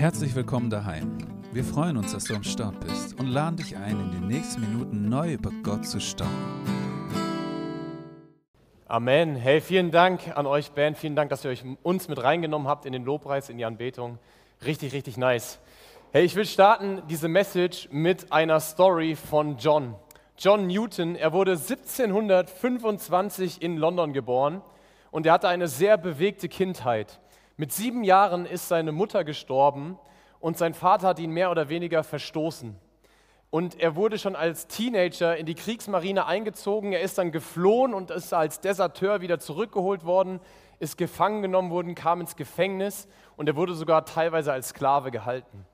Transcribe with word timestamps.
Herzlich 0.00 0.34
willkommen 0.34 0.70
daheim. 0.70 1.18
Wir 1.52 1.62
freuen 1.62 1.98
uns, 1.98 2.12
dass 2.12 2.24
du 2.24 2.34
am 2.34 2.42
Start 2.42 2.80
bist 2.80 3.20
und 3.20 3.26
laden 3.26 3.58
dich 3.58 3.76
ein, 3.76 4.00
in 4.00 4.12
den 4.12 4.28
nächsten 4.28 4.62
Minuten 4.62 5.10
neu 5.10 5.34
über 5.34 5.50
Gott 5.62 5.84
zu 5.84 6.00
staunen. 6.00 6.32
Amen. 8.88 9.36
Hey, 9.36 9.60
vielen 9.60 9.90
Dank 9.90 10.34
an 10.38 10.46
euch, 10.46 10.70
Band. 10.70 10.96
Vielen 10.96 11.16
Dank, 11.16 11.28
dass 11.28 11.44
ihr 11.44 11.50
euch 11.50 11.64
uns 11.82 12.08
mit 12.08 12.22
reingenommen 12.22 12.66
habt 12.66 12.86
in 12.86 12.94
den 12.94 13.04
Lobpreis, 13.04 13.50
in 13.50 13.58
die 13.58 13.66
Anbetung. 13.66 14.18
Richtig, 14.64 14.94
richtig 14.94 15.18
nice. 15.18 15.58
Hey, 16.12 16.24
ich 16.24 16.34
will 16.34 16.46
starten 16.46 17.02
diese 17.10 17.28
Message 17.28 17.90
mit 17.92 18.32
einer 18.32 18.60
Story 18.60 19.16
von 19.16 19.58
John. 19.58 19.96
John 20.38 20.66
Newton, 20.66 21.14
er 21.14 21.34
wurde 21.34 21.58
1725 21.58 23.60
in 23.60 23.76
London 23.76 24.14
geboren 24.14 24.62
und 25.10 25.26
er 25.26 25.34
hatte 25.34 25.48
eine 25.48 25.68
sehr 25.68 25.98
bewegte 25.98 26.48
Kindheit. 26.48 27.20
Mit 27.60 27.72
sieben 27.72 28.04
Jahren 28.04 28.46
ist 28.46 28.68
seine 28.68 28.90
Mutter 28.90 29.22
gestorben 29.22 29.98
und 30.38 30.56
sein 30.56 30.72
Vater 30.72 31.08
hat 31.08 31.18
ihn 31.18 31.30
mehr 31.30 31.50
oder 31.50 31.68
weniger 31.68 32.02
verstoßen. 32.02 32.74
Und 33.50 33.78
er 33.78 33.96
wurde 33.96 34.18
schon 34.18 34.34
als 34.34 34.66
Teenager 34.66 35.36
in 35.36 35.44
die 35.44 35.54
Kriegsmarine 35.54 36.24
eingezogen. 36.24 36.94
Er 36.94 37.02
ist 37.02 37.18
dann 37.18 37.32
geflohen 37.32 37.92
und 37.92 38.10
ist 38.10 38.32
als 38.32 38.60
Deserteur 38.60 39.20
wieder 39.20 39.40
zurückgeholt 39.40 40.06
worden, 40.06 40.40
ist 40.78 40.96
gefangen 40.96 41.42
genommen 41.42 41.70
worden, 41.70 41.94
kam 41.94 42.22
ins 42.22 42.34
Gefängnis 42.34 43.08
und 43.36 43.46
er 43.46 43.56
wurde 43.56 43.74
sogar 43.74 44.06
teilweise 44.06 44.54
als 44.54 44.70
Sklave 44.70 45.10
gehalten. 45.10 45.66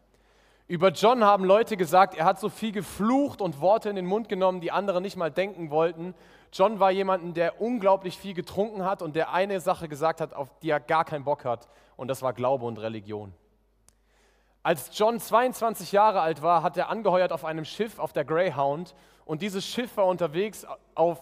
Über 0.66 0.90
John 0.90 1.22
haben 1.22 1.44
Leute 1.44 1.76
gesagt, 1.76 2.16
er 2.16 2.24
hat 2.24 2.40
so 2.40 2.48
viel 2.48 2.72
geflucht 2.72 3.40
und 3.40 3.60
Worte 3.60 3.90
in 3.90 3.94
den 3.94 4.06
Mund 4.06 4.28
genommen, 4.28 4.60
die 4.60 4.72
andere 4.72 5.00
nicht 5.00 5.16
mal 5.16 5.30
denken 5.30 5.70
wollten. 5.70 6.16
John 6.56 6.80
war 6.80 6.90
jemand, 6.90 7.36
der 7.36 7.60
unglaublich 7.60 8.16
viel 8.16 8.32
getrunken 8.32 8.84
hat 8.84 9.02
und 9.02 9.14
der 9.14 9.30
eine 9.30 9.60
Sache 9.60 9.88
gesagt 9.88 10.22
hat, 10.22 10.32
auf 10.32 10.48
die 10.60 10.70
er 10.70 10.80
gar 10.80 11.04
keinen 11.04 11.24
Bock 11.24 11.44
hat, 11.44 11.68
und 11.98 12.08
das 12.08 12.22
war 12.22 12.32
Glaube 12.32 12.64
und 12.64 12.78
Religion. 12.78 13.34
Als 14.62 14.90
John 14.98 15.20
22 15.20 15.92
Jahre 15.92 16.22
alt 16.22 16.40
war, 16.40 16.62
hat 16.62 16.78
er 16.78 16.88
angeheuert 16.88 17.30
auf 17.30 17.44
einem 17.44 17.66
Schiff 17.66 17.98
auf 17.98 18.14
der 18.14 18.24
Greyhound 18.24 18.94
und 19.26 19.42
dieses 19.42 19.66
Schiff 19.66 19.98
war 19.98 20.06
unterwegs 20.06 20.66
auf, 20.94 21.20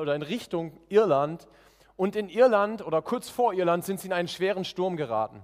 oder 0.00 0.14
in 0.14 0.22
Richtung 0.22 0.72
Irland 0.88 1.48
und 1.96 2.14
in 2.14 2.28
Irland 2.28 2.86
oder 2.86 3.02
kurz 3.02 3.28
vor 3.28 3.52
Irland 3.52 3.84
sind 3.84 3.98
sie 3.98 4.06
in 4.06 4.12
einen 4.12 4.28
schweren 4.28 4.64
Sturm 4.64 4.96
geraten. 4.96 5.42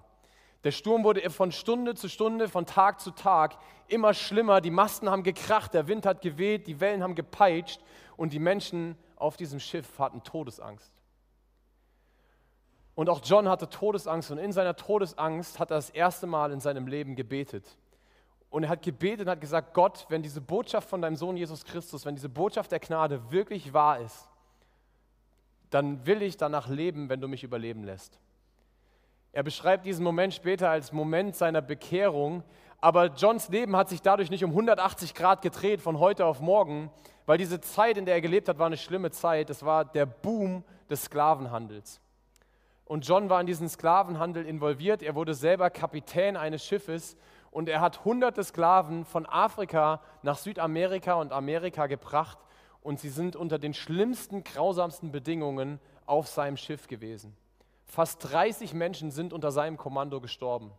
Der 0.62 0.70
Sturm 0.70 1.02
wurde 1.02 1.28
von 1.28 1.50
Stunde 1.50 1.94
zu 1.94 2.08
Stunde, 2.08 2.48
von 2.48 2.66
Tag 2.66 3.00
zu 3.00 3.10
Tag 3.10 3.56
immer 3.88 4.14
schlimmer. 4.14 4.60
Die 4.60 4.70
Masten 4.70 5.10
haben 5.10 5.24
gekracht, 5.24 5.74
der 5.74 5.88
Wind 5.88 6.06
hat 6.06 6.22
geweht, 6.22 6.66
die 6.66 6.80
Wellen 6.80 7.02
haben 7.02 7.14
gepeitscht 7.14 7.80
und 8.16 8.32
die 8.32 8.38
Menschen 8.38 8.96
auf 9.24 9.36
diesem 9.38 9.58
Schiff 9.58 9.98
hatten 9.98 10.22
Todesangst. 10.22 10.92
Und 12.94 13.08
auch 13.08 13.20
John 13.24 13.48
hatte 13.48 13.68
Todesangst 13.68 14.30
und 14.30 14.38
in 14.38 14.52
seiner 14.52 14.76
Todesangst 14.76 15.58
hat 15.58 15.70
er 15.70 15.76
das 15.76 15.90
erste 15.90 16.26
Mal 16.26 16.52
in 16.52 16.60
seinem 16.60 16.86
Leben 16.86 17.16
gebetet. 17.16 17.64
Und 18.50 18.64
er 18.64 18.68
hat 18.68 18.82
gebetet 18.82 19.26
und 19.26 19.30
hat 19.30 19.40
gesagt, 19.40 19.74
Gott, 19.74 20.06
wenn 20.10 20.22
diese 20.22 20.40
Botschaft 20.40 20.88
von 20.88 21.02
deinem 21.02 21.16
Sohn 21.16 21.36
Jesus 21.36 21.64
Christus, 21.64 22.04
wenn 22.04 22.14
diese 22.14 22.28
Botschaft 22.28 22.70
der 22.70 22.78
Gnade 22.78 23.32
wirklich 23.32 23.72
wahr 23.72 23.98
ist, 23.98 24.28
dann 25.70 26.06
will 26.06 26.22
ich 26.22 26.36
danach 26.36 26.68
leben, 26.68 27.08
wenn 27.08 27.20
du 27.20 27.26
mich 27.26 27.42
überleben 27.42 27.82
lässt. 27.82 28.20
Er 29.32 29.42
beschreibt 29.42 29.86
diesen 29.86 30.04
Moment 30.04 30.34
später 30.34 30.70
als 30.70 30.92
Moment 30.92 31.34
seiner 31.34 31.62
Bekehrung, 31.62 32.44
aber 32.80 33.06
Johns 33.06 33.48
Leben 33.48 33.74
hat 33.74 33.88
sich 33.88 34.02
dadurch 34.02 34.30
nicht 34.30 34.44
um 34.44 34.50
180 34.50 35.14
Grad 35.14 35.42
gedreht 35.42 35.80
von 35.80 35.98
heute 35.98 36.26
auf 36.26 36.40
morgen, 36.40 36.92
weil 37.26 37.38
diese 37.38 37.60
Zeit, 37.60 37.96
in 37.96 38.04
der 38.04 38.14
er 38.14 38.20
gelebt 38.20 38.48
hat, 38.48 38.58
war 38.58 38.66
eine 38.66 38.76
schlimme 38.76 39.10
Zeit. 39.10 39.50
Es 39.50 39.64
war 39.64 39.84
der 39.84 40.06
Boom 40.06 40.64
des 40.90 41.04
Sklavenhandels. 41.04 42.00
Und 42.84 43.06
John 43.06 43.30
war 43.30 43.40
in 43.40 43.46
diesen 43.46 43.68
Sklavenhandel 43.68 44.44
involviert. 44.46 45.02
Er 45.02 45.14
wurde 45.14 45.34
selber 45.34 45.70
Kapitän 45.70 46.36
eines 46.36 46.64
Schiffes 46.64 47.16
und 47.50 47.68
er 47.68 47.80
hat 47.80 48.04
hunderte 48.04 48.44
Sklaven 48.44 49.04
von 49.04 49.26
Afrika 49.26 50.02
nach 50.22 50.36
Südamerika 50.36 51.14
und 51.14 51.32
Amerika 51.32 51.86
gebracht 51.86 52.38
und 52.82 53.00
sie 53.00 53.08
sind 53.08 53.36
unter 53.36 53.58
den 53.58 53.72
schlimmsten, 53.72 54.44
grausamsten 54.44 55.10
Bedingungen 55.10 55.80
auf 56.04 56.28
seinem 56.28 56.58
Schiff 56.58 56.86
gewesen. 56.86 57.34
Fast 57.86 58.32
30 58.32 58.74
Menschen 58.74 59.10
sind 59.10 59.32
unter 59.32 59.50
seinem 59.50 59.78
Kommando 59.78 60.20
gestorben. 60.20 60.72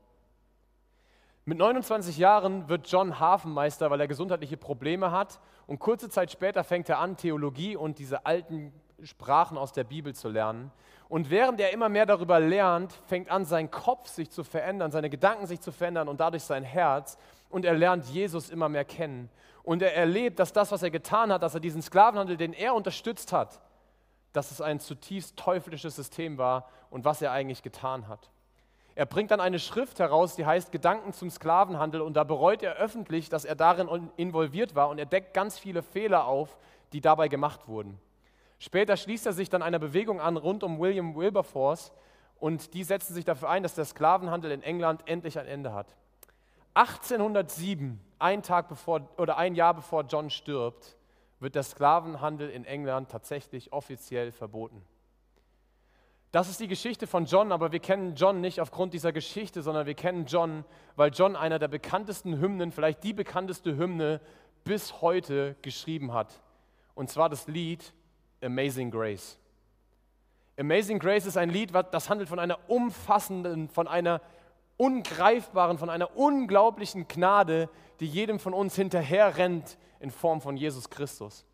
Mit 1.47 1.59
29 1.59 2.17
Jahren 2.17 2.67
wird 2.69 2.87
John 2.87 3.19
Hafenmeister, 3.19 3.91
weil 3.91 4.01
er 4.01 4.07
gesundheitliche 4.07 4.57
Probleme 4.57 5.11
hat. 5.11 5.39
Und 5.67 5.77
kurze 5.77 6.09
Zeit 6.09 6.31
später 6.31 6.63
fängt 6.63 6.89
er 6.89 6.97
an, 6.97 7.17
Theologie 7.17 7.75
und 7.75 7.99
diese 7.99 8.25
alten 8.25 8.73
Sprachen 9.03 9.55
aus 9.55 9.71
der 9.71 9.83
Bibel 9.83 10.15
zu 10.15 10.27
lernen. 10.27 10.71
Und 11.07 11.29
während 11.29 11.59
er 11.59 11.71
immer 11.71 11.87
mehr 11.87 12.07
darüber 12.07 12.39
lernt, 12.39 12.93
fängt 13.05 13.29
an, 13.29 13.45
sein 13.45 13.69
Kopf 13.69 14.09
sich 14.09 14.31
zu 14.31 14.43
verändern, 14.43 14.89
seine 14.89 15.11
Gedanken 15.11 15.45
sich 15.45 15.61
zu 15.61 15.71
verändern 15.71 16.07
und 16.07 16.19
dadurch 16.19 16.41
sein 16.41 16.63
Herz. 16.63 17.15
Und 17.51 17.63
er 17.63 17.75
lernt 17.75 18.05
Jesus 18.05 18.49
immer 18.49 18.67
mehr 18.67 18.85
kennen. 18.85 19.29
Und 19.61 19.83
er 19.83 19.95
erlebt, 19.95 20.39
dass 20.39 20.51
das, 20.51 20.71
was 20.71 20.81
er 20.81 20.89
getan 20.89 21.31
hat, 21.31 21.43
dass 21.43 21.53
er 21.53 21.59
diesen 21.59 21.83
Sklavenhandel, 21.83 22.37
den 22.37 22.53
er 22.53 22.73
unterstützt 22.73 23.31
hat, 23.31 23.61
dass 24.33 24.49
es 24.49 24.61
ein 24.61 24.79
zutiefst 24.79 25.37
teuflisches 25.37 25.95
System 25.95 26.39
war 26.39 26.69
und 26.89 27.05
was 27.05 27.21
er 27.21 27.31
eigentlich 27.31 27.61
getan 27.61 28.07
hat. 28.07 28.31
Er 28.97 29.05
bringt 29.05 29.31
dann 29.31 29.41
eine 29.41 29.59
Schrift 29.59 29.99
heraus, 29.99 30.35
die 30.35 30.45
heißt 30.45 30.71
Gedanken 30.71 31.11
zum 31.11 31.29
Sklavenhandel 31.29 31.99
und 31.99 32.13
da 32.13 32.23
bereut 32.23 32.63
er 32.63 32.75
öffentlich, 32.75 33.27
dass 33.27 33.43
er 33.43 33.55
darin 33.55 34.09
involviert 34.15 34.73
war 34.73 34.87
und 34.87 34.97
er 34.97 35.05
deckt 35.05 35.33
ganz 35.33 35.59
viele 35.59 35.83
Fehler 35.83 36.25
auf, 36.25 36.57
die 36.93 37.01
dabei 37.01 37.27
gemacht 37.27 37.67
wurden. 37.67 37.99
Später 38.57 38.95
schließt 38.95 39.25
er 39.25 39.33
sich 39.33 39.49
dann 39.49 39.61
einer 39.61 39.79
Bewegung 39.79 40.21
an 40.21 40.37
rund 40.37 40.63
um 40.63 40.79
William 40.79 41.13
Wilberforce 41.13 41.91
und 42.39 42.73
die 42.73 42.85
setzen 42.85 43.13
sich 43.13 43.25
dafür 43.25 43.49
ein, 43.49 43.63
dass 43.63 43.75
der 43.75 43.83
Sklavenhandel 43.83 44.51
in 44.51 44.63
England 44.63 45.01
endlich 45.07 45.37
ein 45.37 45.45
Ende 45.45 45.73
hat. 45.73 45.93
1807, 46.73 47.99
ein 48.19 48.43
Tag 48.43 48.69
bevor 48.69 49.01
oder 49.17 49.37
ein 49.37 49.55
Jahr 49.55 49.73
bevor 49.73 50.03
John 50.03 50.29
stirbt, 50.29 50.95
wird 51.41 51.55
der 51.55 51.63
Sklavenhandel 51.63 52.49
in 52.49 52.63
England 52.63 53.11
tatsächlich 53.11 53.73
offiziell 53.73 54.31
verboten. 54.31 54.81
Das 56.35 56.49
ist 56.49 56.59
die 56.59 56.67
Geschichte 56.67 57.07
von 57.07 57.23
John, 57.23 57.53
aber 57.53 57.71
wir 57.71 57.79
kennen 57.79 58.13
John 58.15 58.41
nicht 58.41 58.59
aufgrund 58.59 58.93
dieser 58.93 59.13
Geschichte, 59.13 59.61
sondern 59.61 59.85
wir 59.85 59.93
kennen 59.93 60.25
John, 60.25 60.65
weil 60.97 61.11
John 61.13 61.37
einer 61.37 61.59
der 61.59 61.69
bekanntesten 61.69 62.41
Hymnen, 62.41 62.73
vielleicht 62.73 63.05
die 63.05 63.13
bekannteste 63.13 63.77
Hymne 63.77 64.19
bis 64.65 64.99
heute 64.99 65.55
geschrieben 65.61 66.11
hat. 66.11 66.41
Und 66.93 67.09
zwar 67.09 67.29
das 67.29 67.47
Lied 67.47 67.93
Amazing 68.43 68.91
Grace. 68.91 69.37
Amazing 70.59 70.99
Grace 70.99 71.25
ist 71.25 71.37
ein 71.37 71.49
Lied, 71.49 71.71
das 71.91 72.09
handelt 72.09 72.27
von 72.27 72.39
einer 72.39 72.59
umfassenden, 72.67 73.69
von 73.69 73.87
einer 73.87 74.19
ungreifbaren, 74.75 75.77
von 75.77 75.89
einer 75.89 76.17
unglaublichen 76.17 77.07
Gnade, 77.07 77.69
die 78.01 78.07
jedem 78.07 78.39
von 78.39 78.53
uns 78.53 78.75
hinterher 78.75 79.37
rennt 79.37 79.77
in 80.01 80.11
Form 80.11 80.41
von 80.41 80.57
Jesus 80.57 80.89
Christus. 80.89 81.45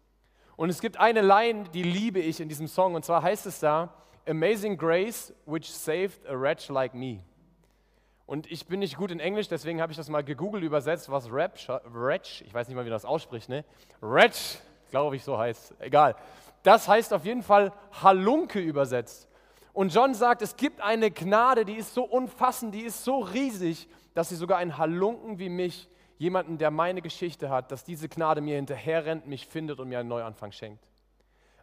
Und 0.56 0.72
es 0.72 0.82
gibt 0.82 0.98
eine 0.98 1.22
Line, 1.22 1.66
die 1.72 1.84
liebe 1.84 2.20
ich 2.20 2.40
in 2.40 2.50
diesem 2.50 2.68
Song, 2.68 2.96
und 2.96 3.06
zwar 3.06 3.22
heißt 3.22 3.46
es 3.46 3.60
da, 3.60 3.94
Amazing 4.28 4.78
Grace, 4.78 5.34
which 5.46 5.72
saved 5.72 6.26
a 6.28 6.40
wretch 6.40 6.70
like 6.70 6.94
me. 6.94 7.20
Und 8.26 8.50
ich 8.50 8.66
bin 8.66 8.80
nicht 8.80 8.96
gut 8.96 9.12
in 9.12 9.20
Englisch, 9.20 9.50
deswegen 9.50 9.82
habe 9.82 9.92
ich 9.92 9.98
das 9.98 10.08
mal 10.08 10.24
gegoogelt 10.24 10.64
übersetzt, 10.64 11.12
was 11.12 11.30
Rap, 11.32 11.58
Wretch, 11.86 12.42
ich 12.44 12.54
weiß 12.54 12.68
nicht 12.68 12.78
mal, 12.78 12.86
wie 12.86 12.90
das 12.90 13.04
ausspricht, 13.04 13.50
ne? 13.50 13.66
Wretch, 14.00 14.58
glaube 14.90 15.18
ich, 15.18 15.24
so 15.24 15.38
heißt, 15.38 15.76
egal. 15.80 16.16
Das 16.64 16.88
heißt 16.88 17.14
auf 17.14 17.26
jeden 17.26 17.44
Fall 17.44 17.74
Halunke 18.02 18.60
übersetzt. 18.60 19.28
Und 19.74 19.94
John 19.94 20.14
sagt, 20.14 20.42
es 20.42 20.56
gibt 20.56 20.82
eine 20.82 21.12
Gnade, 21.12 21.66
die 21.66 21.76
ist 21.76 21.94
so 21.94 22.04
umfassend, 22.04 22.74
die 22.76 22.82
ist 22.84 23.04
so 23.04 23.20
riesig, 23.20 23.88
dass 24.14 24.30
sie 24.30 24.36
sogar 24.36 24.60
einen 24.60 24.78
Halunken 24.78 25.40
wie 25.40 25.50
mich, 25.50 25.90
jemanden, 26.18 26.58
der 26.58 26.70
meine 26.70 27.02
Geschichte 27.02 27.50
hat, 27.50 27.72
dass 27.72 27.84
diese 27.84 28.08
Gnade 28.08 28.42
mir 28.42 28.56
hinterherrennt, 28.56 29.26
mich 29.26 29.48
findet 29.48 29.80
und 29.80 29.90
mir 29.90 30.00
einen 30.00 30.10
Neuanfang 30.10 30.52
schenkt. 30.52 30.88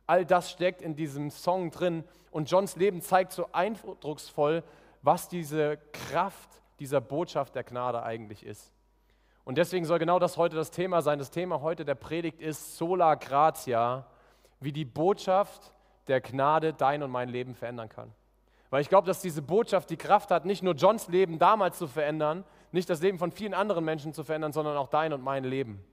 All 0.09 0.25
das 0.25 0.51
steckt 0.51 0.81
in 0.81 0.97
diesem 0.97 1.31
Song 1.31 1.71
drin 1.71 2.03
und 2.31 2.51
Johns 2.51 2.77
Leben 2.77 3.03
zeigt 3.03 3.31
so 3.31 3.47
eindrucksvoll, 3.53 4.65
was 5.03 5.29
diese 5.29 5.77
Kraft 5.93 6.49
dieser 6.81 7.03
Botschaft 7.03 7.55
der 7.55 7.63
Gnade 7.63 8.03
eigentlich 8.03 8.45
ist. 8.45 8.73
Und 9.45 9.59
deswegen 9.59 9.85
soll 9.85 9.99
genau 9.99 10.19
das 10.19 10.39
heute 10.39 10.57
das 10.57 10.71
Thema 10.71 11.03
sein. 11.03 11.19
Das 11.19 11.31
Thema 11.31 11.61
heute 11.61 11.85
der 11.85 11.95
Predigt 11.95 12.41
ist 12.41 12.79
Sola 12.79 13.17
Gratia, 13.17 14.07
wie 14.61 14.73
die 14.73 14.87
Botschaft 14.87 15.75
der 16.07 16.23
Gnade 16.23 16.73
dein 16.73 17.03
und 17.03 17.11
mein 17.11 17.29
Leben 17.29 17.55
verändern 17.55 17.91
kann. 17.91 18.11
Weil 18.71 18.81
ich 18.81 18.89
glaube, 18.89 19.07
dass 19.07 19.21
diese 19.21 19.43
Botschaft 19.43 19.91
die 19.91 19.99
Kraft 19.99 20.31
hat, 20.31 20.47
nicht 20.47 20.63
nur 20.63 20.73
Johns 20.73 21.09
Leben 21.09 21.39
damals 21.39 21.77
zu 21.77 21.87
verändern, 21.87 22.45
nicht 22.73 22.89
das 22.89 23.03
Leben 23.03 23.19
von 23.19 23.31
vielen 23.31 23.53
anderen 23.53 23.85
Menschen 23.85 24.15
zu 24.15 24.25
verändern, 24.25 24.55
sondern 24.55 24.79
auch 24.79 24.89
dein 24.89 25.13
und 25.13 25.23
mein 25.23 25.45
Leben. 25.45 25.85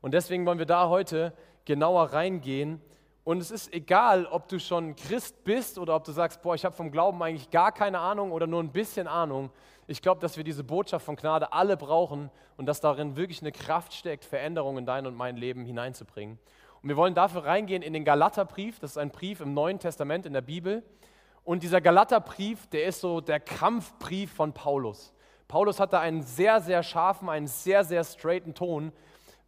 Und 0.00 0.12
deswegen 0.12 0.44
wollen 0.44 0.58
wir 0.58 0.66
da 0.66 0.88
heute 0.88 1.32
genauer 1.64 2.12
reingehen 2.12 2.80
und 3.26 3.38
es 3.38 3.50
ist 3.50 3.74
egal, 3.74 4.24
ob 4.26 4.46
du 4.46 4.60
schon 4.60 4.94
Christ 4.94 5.42
bist 5.42 5.80
oder 5.80 5.96
ob 5.96 6.04
du 6.04 6.12
sagst, 6.12 6.42
boah, 6.42 6.54
ich 6.54 6.64
habe 6.64 6.76
vom 6.76 6.92
Glauben 6.92 7.20
eigentlich 7.24 7.50
gar 7.50 7.72
keine 7.72 7.98
Ahnung 7.98 8.30
oder 8.30 8.46
nur 8.46 8.62
ein 8.62 8.70
bisschen 8.70 9.08
Ahnung. 9.08 9.50
Ich 9.88 10.00
glaube, 10.00 10.20
dass 10.20 10.36
wir 10.36 10.44
diese 10.44 10.62
Botschaft 10.62 11.04
von 11.04 11.16
Gnade 11.16 11.52
alle 11.52 11.76
brauchen 11.76 12.30
und 12.56 12.66
dass 12.66 12.80
darin 12.80 13.16
wirklich 13.16 13.40
eine 13.40 13.50
Kraft 13.50 13.94
steckt, 13.94 14.24
Veränderungen 14.24 14.78
in 14.78 14.86
dein 14.86 15.06
und 15.08 15.16
mein 15.16 15.36
Leben 15.36 15.64
hineinzubringen. 15.64 16.38
Und 16.80 16.88
wir 16.88 16.96
wollen 16.96 17.16
dafür 17.16 17.44
reingehen 17.44 17.82
in 17.82 17.94
den 17.94 18.04
Galaterbrief. 18.04 18.78
Das 18.78 18.92
ist 18.92 18.96
ein 18.96 19.10
Brief 19.10 19.40
im 19.40 19.54
Neuen 19.54 19.80
Testament 19.80 20.24
in 20.24 20.32
der 20.32 20.40
Bibel. 20.40 20.84
Und 21.42 21.64
dieser 21.64 21.80
Galaterbrief, 21.80 22.68
der 22.68 22.84
ist 22.84 23.00
so 23.00 23.20
der 23.20 23.40
Kampfbrief 23.40 24.32
von 24.34 24.52
Paulus. 24.52 25.12
Paulus 25.48 25.80
hat 25.80 25.92
da 25.92 25.98
einen 25.98 26.22
sehr, 26.22 26.60
sehr 26.60 26.84
scharfen, 26.84 27.28
einen 27.28 27.48
sehr, 27.48 27.82
sehr 27.82 28.04
straighten 28.04 28.54
Ton, 28.54 28.92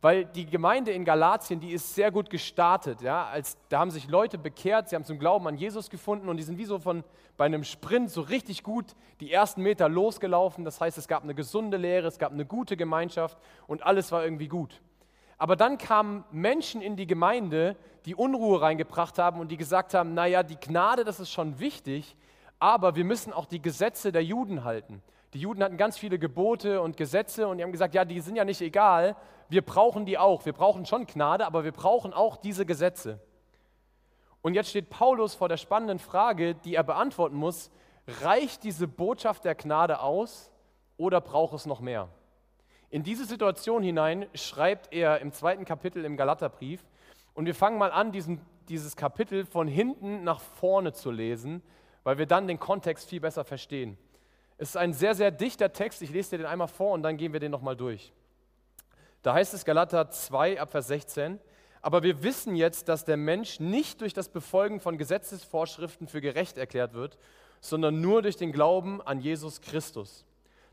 weil 0.00 0.24
die 0.26 0.46
Gemeinde 0.46 0.92
in 0.92 1.04
Galatien, 1.04 1.58
die 1.58 1.72
ist 1.72 1.94
sehr 1.94 2.10
gut 2.10 2.30
gestartet. 2.30 3.02
Ja? 3.02 3.26
Als, 3.26 3.56
da 3.68 3.80
haben 3.80 3.90
sich 3.90 4.08
Leute 4.08 4.38
bekehrt, 4.38 4.88
sie 4.88 4.96
haben 4.96 5.04
zum 5.04 5.18
Glauben 5.18 5.46
an 5.48 5.56
Jesus 5.56 5.90
gefunden 5.90 6.28
und 6.28 6.36
die 6.36 6.44
sind 6.44 6.58
wie 6.58 6.64
so 6.64 6.78
von 6.78 7.02
bei 7.36 7.46
einem 7.46 7.64
Sprint 7.64 8.10
so 8.10 8.20
richtig 8.20 8.62
gut 8.62 8.94
die 9.20 9.32
ersten 9.32 9.62
Meter 9.62 9.88
losgelaufen. 9.88 10.64
Das 10.64 10.80
heißt, 10.80 10.98
es 10.98 11.08
gab 11.08 11.24
eine 11.24 11.34
gesunde 11.34 11.76
Lehre, 11.76 12.06
es 12.06 12.18
gab 12.18 12.32
eine 12.32 12.44
gute 12.44 12.76
Gemeinschaft 12.76 13.38
und 13.66 13.82
alles 13.84 14.12
war 14.12 14.24
irgendwie 14.24 14.48
gut. 14.48 14.80
Aber 15.36 15.54
dann 15.54 15.78
kamen 15.78 16.24
Menschen 16.32 16.80
in 16.80 16.96
die 16.96 17.06
Gemeinde, 17.06 17.76
die 18.06 18.14
Unruhe 18.14 18.60
reingebracht 18.60 19.18
haben 19.18 19.40
und 19.40 19.50
die 19.50 19.56
gesagt 19.56 19.94
haben, 19.94 20.14
naja, 20.14 20.42
die 20.42 20.56
Gnade, 20.56 21.04
das 21.04 21.20
ist 21.20 21.30
schon 21.30 21.60
wichtig, 21.60 22.16
aber 22.58 22.96
wir 22.96 23.04
müssen 23.04 23.32
auch 23.32 23.46
die 23.46 23.62
Gesetze 23.62 24.10
der 24.10 24.24
Juden 24.24 24.64
halten. 24.64 25.00
Die 25.34 25.40
Juden 25.40 25.62
hatten 25.62 25.76
ganz 25.76 25.98
viele 25.98 26.18
Gebote 26.18 26.80
und 26.80 26.96
Gesetze 26.96 27.46
und 27.48 27.58
die 27.58 27.64
haben 27.64 27.72
gesagt, 27.72 27.94
ja, 27.94 28.04
die 28.04 28.20
sind 28.20 28.36
ja 28.36 28.44
nicht 28.44 28.60
egal, 28.60 29.16
wir 29.50 29.62
brauchen 29.62 30.06
die 30.06 30.18
auch. 30.18 30.44
Wir 30.44 30.52
brauchen 30.52 30.86
schon 30.86 31.06
Gnade, 31.06 31.46
aber 31.46 31.64
wir 31.64 31.72
brauchen 31.72 32.12
auch 32.12 32.36
diese 32.36 32.66
Gesetze. 32.66 33.20
Und 34.42 34.54
jetzt 34.54 34.70
steht 34.70 34.90
Paulus 34.90 35.34
vor 35.34 35.48
der 35.48 35.56
spannenden 35.56 35.98
Frage, 35.98 36.54
die 36.54 36.74
er 36.74 36.84
beantworten 36.84 37.36
muss, 37.36 37.70
reicht 38.22 38.64
diese 38.64 38.88
Botschaft 38.88 39.44
der 39.44 39.54
Gnade 39.54 40.00
aus 40.00 40.50
oder 40.96 41.20
braucht 41.20 41.54
es 41.54 41.66
noch 41.66 41.80
mehr? 41.80 42.08
In 42.90 43.02
diese 43.02 43.26
Situation 43.26 43.82
hinein 43.82 44.26
schreibt 44.34 44.92
er 44.94 45.20
im 45.20 45.32
zweiten 45.32 45.66
Kapitel 45.66 46.04
im 46.04 46.16
Galaterbrief 46.16 46.82
und 47.34 47.44
wir 47.44 47.54
fangen 47.54 47.76
mal 47.76 47.92
an, 47.92 48.12
diesen, 48.12 48.40
dieses 48.68 48.96
Kapitel 48.96 49.44
von 49.44 49.68
hinten 49.68 50.24
nach 50.24 50.40
vorne 50.40 50.94
zu 50.94 51.10
lesen, 51.10 51.62
weil 52.02 52.16
wir 52.16 52.26
dann 52.26 52.46
den 52.46 52.58
Kontext 52.58 53.10
viel 53.10 53.20
besser 53.20 53.44
verstehen. 53.44 53.98
Es 54.58 54.70
ist 54.70 54.76
ein 54.76 54.92
sehr, 54.92 55.14
sehr 55.14 55.30
dichter 55.30 55.72
Text. 55.72 56.02
Ich 56.02 56.10
lese 56.10 56.30
dir 56.30 56.38
den 56.38 56.46
einmal 56.46 56.68
vor 56.68 56.92
und 56.92 57.02
dann 57.02 57.16
gehen 57.16 57.32
wir 57.32 57.40
den 57.40 57.52
nochmal 57.52 57.76
durch. 57.76 58.12
Da 59.22 59.34
heißt 59.34 59.54
es 59.54 59.64
Galater 59.64 60.10
2 60.10 60.60
ab 60.60 60.70
Vers 60.70 60.88
16, 60.88 61.38
aber 61.80 62.02
wir 62.02 62.24
wissen 62.24 62.56
jetzt, 62.56 62.88
dass 62.88 63.04
der 63.04 63.16
Mensch 63.16 63.60
nicht 63.60 64.00
durch 64.00 64.14
das 64.14 64.28
Befolgen 64.28 64.80
von 64.80 64.98
Gesetzesvorschriften 64.98 66.08
für 66.08 66.20
gerecht 66.20 66.58
erklärt 66.58 66.92
wird, 66.92 67.18
sondern 67.60 68.00
nur 68.00 68.22
durch 68.22 68.36
den 68.36 68.52
Glauben 68.52 69.00
an 69.00 69.20
Jesus 69.20 69.60
Christus. 69.60 70.24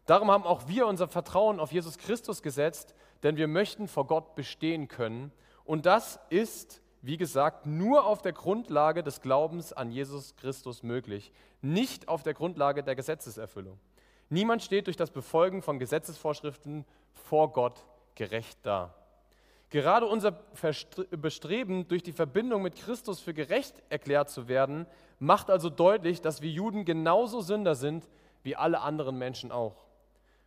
Darum 0.08 0.32
haben 0.32 0.44
auch 0.44 0.68
wir 0.68 0.88
unser 0.88 1.08
Vertrauen 1.08 1.60
auf 1.60 1.72
Jesus 1.72 1.98
Christus 1.98 2.42
gesetzt, 2.42 2.96
denn 3.24 3.38
wir 3.38 3.48
möchten 3.48 3.88
vor 3.88 4.08
Gott 4.08 4.36
bestehen 4.36 4.88
können. 4.88 5.32
Und 5.64 5.86
das 5.86 6.20
ist, 6.30 6.82
wie 7.06 7.18
gesagt, 7.18 7.68
nur 7.68 8.06
auf 8.06 8.24
der 8.24 8.34
Grundlage 8.34 9.04
des 9.04 9.22
Glaubens 9.22 9.72
an 9.72 9.92
Jesus 9.92 10.36
Christus 10.38 10.82
möglich, 10.82 11.32
nicht 11.62 12.08
auf 12.08 12.24
der 12.24 12.34
Grundlage 12.34 12.82
der 12.82 12.96
Gesetzeserfüllung. 12.96 13.80
Niemand 14.30 14.64
steht 14.64 14.88
durch 14.88 14.98
das 14.98 15.12
Befolgen 15.12 15.62
von 15.62 15.78
Gesetzesvorschriften 15.78 16.84
vor 17.14 17.52
Gott 17.52 17.86
gerecht 18.16 18.58
da. 18.64 18.96
Gerade 19.70 20.08
unser 20.08 20.32
Bestreben, 21.12 21.88
durch 21.88 22.02
die 22.02 22.12
Verbindung 22.12 22.64
mit 22.64 22.76
Christus 22.76 23.20
für 23.20 23.36
gerecht 23.36 23.84
erklärt 23.90 24.32
zu 24.32 24.48
werden, 24.48 24.88
macht 25.20 25.52
also 25.52 25.70
deutlich, 25.70 26.22
dass 26.22 26.42
wir 26.42 26.50
Juden 26.50 26.86
genauso 26.86 27.42
Sünder 27.42 27.76
sind 27.76 28.08
wie 28.42 28.56
alle 28.56 28.82
anderen 28.82 29.18
Menschen 29.20 29.52
auch. 29.52 29.86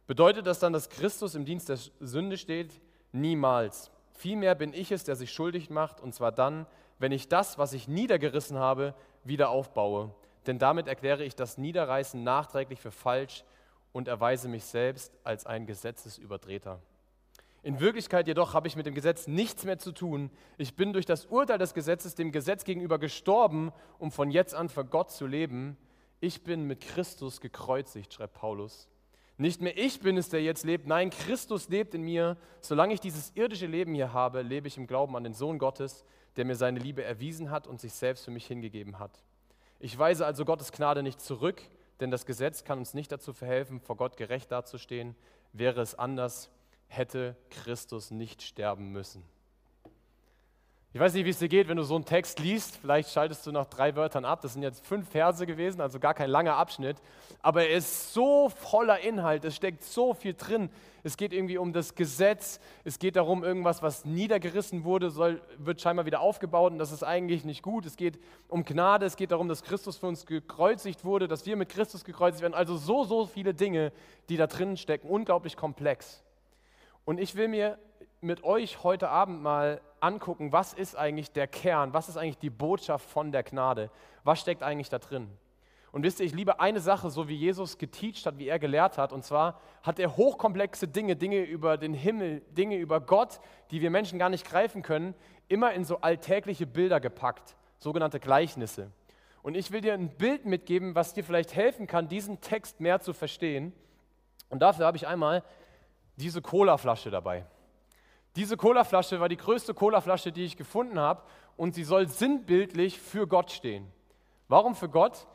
Bedeutet 0.08 0.46
das 0.46 0.58
dann, 0.58 0.72
dass 0.72 0.88
Christus 0.88 1.36
im 1.36 1.44
Dienst 1.44 1.68
der 1.68 1.78
Sünde 2.00 2.36
steht? 2.36 2.80
Niemals. 3.12 3.92
Vielmehr 4.18 4.56
bin 4.56 4.72
ich 4.72 4.90
es, 4.90 5.04
der 5.04 5.14
sich 5.14 5.32
schuldig 5.32 5.70
macht, 5.70 6.00
und 6.00 6.12
zwar 6.12 6.32
dann, 6.32 6.66
wenn 6.98 7.12
ich 7.12 7.28
das, 7.28 7.56
was 7.56 7.72
ich 7.72 7.86
niedergerissen 7.86 8.58
habe, 8.58 8.94
wieder 9.22 9.48
aufbaue. 9.50 10.12
Denn 10.48 10.58
damit 10.58 10.88
erkläre 10.88 11.22
ich 11.22 11.36
das 11.36 11.56
Niederreißen 11.56 12.20
nachträglich 12.24 12.80
für 12.80 12.90
falsch 12.90 13.44
und 13.92 14.08
erweise 14.08 14.48
mich 14.48 14.64
selbst 14.64 15.16
als 15.22 15.46
ein 15.46 15.66
Gesetzesübertreter. 15.66 16.80
In 17.62 17.78
Wirklichkeit 17.78 18.26
jedoch 18.26 18.54
habe 18.54 18.66
ich 18.66 18.74
mit 18.74 18.86
dem 18.86 18.94
Gesetz 18.96 19.28
nichts 19.28 19.64
mehr 19.64 19.78
zu 19.78 19.92
tun. 19.92 20.32
Ich 20.56 20.74
bin 20.74 20.92
durch 20.92 21.06
das 21.06 21.26
Urteil 21.26 21.58
des 21.58 21.72
Gesetzes 21.72 22.16
dem 22.16 22.32
Gesetz 22.32 22.64
gegenüber 22.64 22.98
gestorben, 22.98 23.70
um 24.00 24.10
von 24.10 24.32
jetzt 24.32 24.52
an 24.52 24.68
für 24.68 24.84
Gott 24.84 25.12
zu 25.12 25.28
leben. 25.28 25.76
Ich 26.18 26.42
bin 26.42 26.64
mit 26.64 26.80
Christus 26.80 27.40
gekreuzigt, 27.40 28.14
schreibt 28.14 28.34
Paulus. 28.34 28.88
Nicht 29.40 29.60
mehr 29.60 29.78
ich 29.78 30.00
bin 30.00 30.16
es, 30.16 30.30
der 30.30 30.42
jetzt 30.42 30.64
lebt, 30.64 30.88
nein, 30.88 31.10
Christus 31.10 31.68
lebt 31.68 31.94
in 31.94 32.02
mir. 32.02 32.36
Solange 32.60 32.92
ich 32.92 33.00
dieses 33.00 33.30
irdische 33.36 33.66
Leben 33.66 33.94
hier 33.94 34.12
habe, 34.12 34.42
lebe 34.42 34.66
ich 34.66 34.76
im 34.76 34.88
Glauben 34.88 35.16
an 35.16 35.22
den 35.22 35.32
Sohn 35.32 35.58
Gottes, 35.58 36.04
der 36.36 36.44
mir 36.44 36.56
seine 36.56 36.80
Liebe 36.80 37.04
erwiesen 37.04 37.50
hat 37.50 37.68
und 37.68 37.80
sich 37.80 37.92
selbst 37.92 38.24
für 38.24 38.32
mich 38.32 38.46
hingegeben 38.46 38.98
hat. 38.98 39.22
Ich 39.78 39.96
weise 39.96 40.26
also 40.26 40.44
Gottes 40.44 40.72
Gnade 40.72 41.04
nicht 41.04 41.20
zurück, 41.20 41.62
denn 42.00 42.10
das 42.10 42.26
Gesetz 42.26 42.64
kann 42.64 42.78
uns 42.78 42.94
nicht 42.94 43.12
dazu 43.12 43.32
verhelfen, 43.32 43.80
vor 43.80 43.96
Gott 43.96 44.16
gerecht 44.16 44.50
dazustehen. 44.50 45.14
Wäre 45.52 45.82
es 45.82 45.94
anders, 45.94 46.50
hätte 46.88 47.36
Christus 47.50 48.10
nicht 48.10 48.42
sterben 48.42 48.90
müssen. 48.90 49.22
Ich 50.94 51.00
weiß 51.00 51.12
nicht, 51.12 51.26
wie 51.26 51.30
es 51.30 51.38
dir 51.38 51.50
geht, 51.50 51.68
wenn 51.68 51.76
du 51.76 51.82
so 51.82 51.96
einen 51.96 52.06
Text 52.06 52.38
liest. 52.38 52.78
Vielleicht 52.78 53.10
schaltest 53.10 53.46
du 53.46 53.52
nach 53.52 53.66
drei 53.66 53.94
Wörtern 53.94 54.24
ab. 54.24 54.40
Das 54.40 54.54
sind 54.54 54.62
jetzt 54.62 54.86
fünf 54.86 55.06
Verse 55.10 55.44
gewesen, 55.44 55.82
also 55.82 56.00
gar 56.00 56.14
kein 56.14 56.30
langer 56.30 56.56
Abschnitt. 56.56 56.96
Aber 57.42 57.66
er 57.66 57.76
ist 57.76 58.14
so 58.14 58.48
voller 58.48 58.98
Inhalt. 59.00 59.44
Es 59.44 59.54
steckt 59.54 59.84
so 59.84 60.14
viel 60.14 60.32
drin. 60.32 60.70
Es 61.02 61.18
geht 61.18 61.34
irgendwie 61.34 61.58
um 61.58 61.74
das 61.74 61.94
Gesetz. 61.94 62.58
Es 62.84 62.98
geht 62.98 63.16
darum, 63.16 63.44
irgendwas, 63.44 63.82
was 63.82 64.06
niedergerissen 64.06 64.84
wurde, 64.84 65.10
soll, 65.10 65.42
wird 65.58 65.82
scheinbar 65.82 66.06
wieder 66.06 66.22
aufgebaut. 66.22 66.72
Und 66.72 66.78
das 66.78 66.90
ist 66.90 67.02
eigentlich 67.02 67.44
nicht 67.44 67.62
gut. 67.62 67.84
Es 67.84 67.98
geht 67.98 68.18
um 68.48 68.64
Gnade. 68.64 69.04
Es 69.04 69.16
geht 69.16 69.30
darum, 69.30 69.46
dass 69.46 69.62
Christus 69.62 69.98
für 69.98 70.06
uns 70.06 70.24
gekreuzigt 70.24 71.04
wurde, 71.04 71.28
dass 71.28 71.44
wir 71.44 71.56
mit 71.56 71.68
Christus 71.68 72.02
gekreuzigt 72.02 72.40
werden. 72.40 72.54
Also 72.54 72.78
so, 72.78 73.04
so 73.04 73.26
viele 73.26 73.52
Dinge, 73.52 73.92
die 74.30 74.38
da 74.38 74.46
drin 74.46 74.78
stecken. 74.78 75.10
Unglaublich 75.10 75.54
komplex. 75.54 76.22
Und 77.04 77.20
ich 77.20 77.36
will 77.36 77.48
mir 77.48 77.78
mit 78.20 78.44
euch 78.44 78.82
heute 78.82 79.08
Abend 79.08 79.42
mal 79.42 79.80
angucken, 80.00 80.52
was 80.52 80.72
ist 80.72 80.96
eigentlich 80.96 81.32
der 81.32 81.46
Kern, 81.46 81.92
was 81.92 82.08
ist 82.08 82.16
eigentlich 82.16 82.38
die 82.38 82.50
Botschaft 82.50 83.08
von 83.08 83.32
der 83.32 83.42
Gnade, 83.42 83.90
was 84.24 84.40
steckt 84.40 84.62
eigentlich 84.62 84.88
da 84.88 84.98
drin. 84.98 85.30
Und 85.90 86.02
wisst 86.02 86.20
ihr, 86.20 86.26
ich 86.26 86.34
liebe 86.34 86.60
eine 86.60 86.80
Sache, 86.80 87.10
so 87.10 87.28
wie 87.28 87.34
Jesus 87.34 87.78
geteacht 87.78 88.26
hat, 88.26 88.38
wie 88.38 88.48
er 88.48 88.58
gelehrt 88.58 88.98
hat, 88.98 89.12
und 89.12 89.24
zwar 89.24 89.60
hat 89.82 89.98
er 89.98 90.16
hochkomplexe 90.16 90.86
Dinge, 90.86 91.16
Dinge 91.16 91.42
über 91.42 91.78
den 91.78 91.94
Himmel, 91.94 92.42
Dinge 92.50 92.76
über 92.76 93.00
Gott, 93.00 93.40
die 93.70 93.80
wir 93.80 93.90
Menschen 93.90 94.18
gar 94.18 94.28
nicht 94.28 94.46
greifen 94.46 94.82
können, 94.82 95.14
immer 95.48 95.72
in 95.72 95.84
so 95.84 96.00
alltägliche 96.00 96.66
Bilder 96.66 97.00
gepackt, 97.00 97.56
sogenannte 97.78 98.20
Gleichnisse. 98.20 98.90
Und 99.42 99.56
ich 99.56 99.70
will 99.70 99.80
dir 99.80 99.94
ein 99.94 100.10
Bild 100.10 100.44
mitgeben, 100.44 100.94
was 100.94 101.14
dir 101.14 101.24
vielleicht 101.24 101.54
helfen 101.54 101.86
kann, 101.86 102.08
diesen 102.08 102.40
Text 102.40 102.80
mehr 102.80 103.00
zu 103.00 103.14
verstehen. 103.14 103.72
Und 104.50 104.60
dafür 104.60 104.84
habe 104.84 104.96
ich 104.96 105.06
einmal 105.06 105.42
diese 106.16 106.42
Colaflasche 106.42 107.10
dabei. 107.10 107.46
Diese 108.38 108.56
Colaflasche 108.56 109.18
war 109.18 109.28
die 109.28 109.36
größte 109.36 109.74
Colaflasche, 109.74 110.30
die 110.30 110.44
ich 110.44 110.56
gefunden 110.56 110.96
habe 110.96 111.22
und 111.56 111.74
sie 111.74 111.82
soll 111.82 112.06
sinnbildlich 112.06 113.00
für 113.00 113.26
Gott 113.26 113.50
stehen. 113.50 113.90
Warum 114.46 114.76
für 114.76 114.88
Gott? 114.88 115.26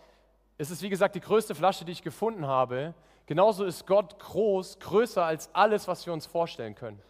Es 0.57 0.71
ist 0.71 0.81
wie 0.81 0.89
gesagt 0.89 1.13
die 1.15 1.19
größte 1.19 1.53
Flasche, 1.53 1.83
die 1.83 1.91
ich 1.91 2.01
gefunden 2.01 2.47
habe. 2.47 2.93
Genauso 3.25 3.65
ist 3.65 3.85
Gott 3.87 4.17
groß, 4.19 4.79
größer 4.79 5.25
als 5.25 5.53
alles, 5.53 5.89
was 5.89 6.05
wir 6.05 6.13
uns 6.13 6.27
vorstellen 6.27 6.75
können. 6.75 7.01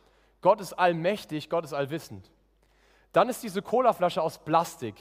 Gott 0.42 0.62
ist 0.62 0.74
allmächtig, 0.74 1.48
Gott 1.52 1.64
ist 1.64 1.74
allwissend. 1.74 2.32
Dann 3.12 3.30
ist 3.30 3.44
diese 3.44 3.62
Colaflasche 3.62 4.24
aus 4.24 4.40
Plastik 4.40 4.96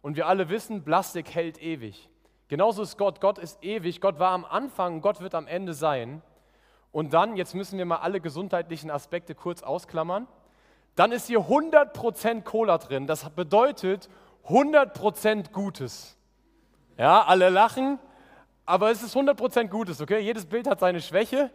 und 0.00 0.16
wir 0.16 0.26
alle 0.26 0.48
wissen, 0.48 0.82
Plastik 0.82 1.32
hält 1.32 1.62
ewig. 1.62 2.10
Genauso 2.48 2.82
ist 2.82 2.98
Gott, 2.98 3.20
Gott 3.20 3.38
ist 3.38 3.62
ewig, 3.62 4.00
Gott 4.00 4.18
war 4.18 4.32
am 4.32 4.44
Anfang, 4.44 5.02
Gott 5.02 5.20
wird 5.20 5.36
am 5.36 5.46
Ende 5.46 5.72
sein. 5.72 6.20
Und 6.92 7.14
dann, 7.14 7.36
jetzt 7.36 7.54
müssen 7.54 7.78
wir 7.78 7.86
mal 7.86 7.96
alle 7.96 8.20
gesundheitlichen 8.20 8.90
Aspekte 8.90 9.34
kurz 9.34 9.62
ausklammern, 9.62 10.28
dann 10.94 11.10
ist 11.10 11.26
hier 11.26 11.40
100% 11.40 12.42
Cola 12.42 12.78
drin. 12.78 13.06
Das 13.06 13.28
bedeutet 13.30 14.10
100% 14.46 15.50
Gutes. 15.52 16.18
Ja, 16.98 17.24
alle 17.24 17.48
lachen, 17.48 17.98
aber 18.66 18.90
es 18.90 19.02
ist 19.02 19.16
100% 19.16 19.68
Gutes, 19.68 20.00
okay? 20.02 20.20
Jedes 20.20 20.46
Bild 20.46 20.66
hat 20.66 20.80
seine 20.80 21.00
Schwäche. 21.00 21.50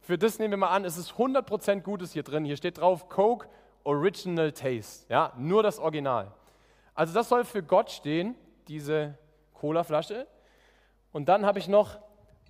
Für 0.00 0.16
das 0.16 0.38
nehmen 0.38 0.52
wir 0.52 0.58
mal 0.58 0.70
an, 0.70 0.86
es 0.86 0.96
ist 0.96 1.12
100% 1.12 1.82
Gutes 1.82 2.12
hier 2.12 2.22
drin. 2.22 2.46
Hier 2.46 2.56
steht 2.56 2.78
drauf 2.78 3.08
Coke 3.08 3.46
Original 3.84 4.52
Taste, 4.52 5.06
ja, 5.08 5.32
nur 5.36 5.62
das 5.62 5.78
Original. 5.78 6.32
Also 6.94 7.14
das 7.14 7.28
soll 7.28 7.44
für 7.44 7.62
Gott 7.62 7.90
stehen, 7.90 8.34
diese 8.66 9.16
Cola-Flasche. 9.54 10.26
Und 11.12 11.28
dann 11.28 11.46
habe 11.46 11.58
ich 11.58 11.68
noch 11.68 11.98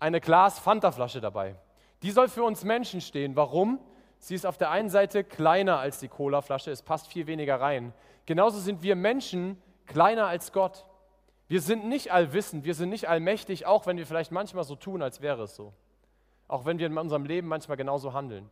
eine 0.00 0.21
Glas-Fanta-Flasche 0.21 1.21
dabei. 1.21 1.57
Die 2.02 2.11
soll 2.11 2.28
für 2.28 2.45
uns 2.45 2.64
Menschen 2.64 3.00
stehen. 3.00 3.37
Warum? 3.37 3.81
Sie 4.19 4.35
ist 4.35 4.47
auf 4.47 4.59
der 4.59 4.71
einen 4.71 4.88
Seite 4.88 5.25
kleiner 5.25 5.78
als 5.78 6.00
die 6.00 6.09
Colaflasche, 6.09 6.71
es 6.71 6.83
passt 6.83 7.09
viel 7.09 7.26
weniger 7.26 7.61
rein. 7.61 7.93
Genauso 8.26 8.59
sind 8.59 8.83
wir 8.83 8.97
Menschen 8.97 9.61
kleiner 9.87 10.26
als 10.26 10.52
Gott. 10.52 10.87
Wir 11.47 11.61
sind 11.61 11.87
nicht 11.87 12.12
allwissend, 12.12 12.64
wir 12.64 12.75
sind 12.75 12.90
nicht 12.90 13.09
allmächtig, 13.09 13.64
auch 13.64 13.87
wenn 13.87 13.97
wir 13.97 14.07
vielleicht 14.07 14.33
manchmal 14.33 14.64
so 14.64 14.76
tun, 14.76 15.02
als 15.02 15.23
wäre 15.23 15.45
es 15.45 15.55
so. 15.55 15.73
Auch 16.47 16.64
wenn 16.64 16.78
wir 16.78 16.87
in 16.87 16.99
unserem 16.99 17.25
Leben 17.25 17.49
manchmal 17.49 17.76
genauso 17.76 18.12
handeln. 18.12 18.50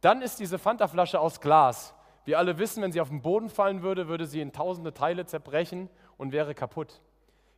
Dann 0.00 0.22
ist 0.22 0.38
diese 0.38 0.58
Fanta-Flasche 0.58 1.18
aus 1.18 1.40
Glas. 1.40 1.94
Wir 2.24 2.38
alle 2.38 2.58
wissen, 2.58 2.82
wenn 2.82 2.92
sie 2.92 3.00
auf 3.00 3.08
den 3.08 3.22
Boden 3.22 3.48
fallen 3.48 3.82
würde, 3.82 4.08
würde 4.08 4.26
sie 4.26 4.40
in 4.40 4.52
tausende 4.52 4.92
Teile 4.92 5.24
zerbrechen 5.24 5.88
und 6.18 6.32
wäre 6.32 6.54
kaputt. 6.54 7.00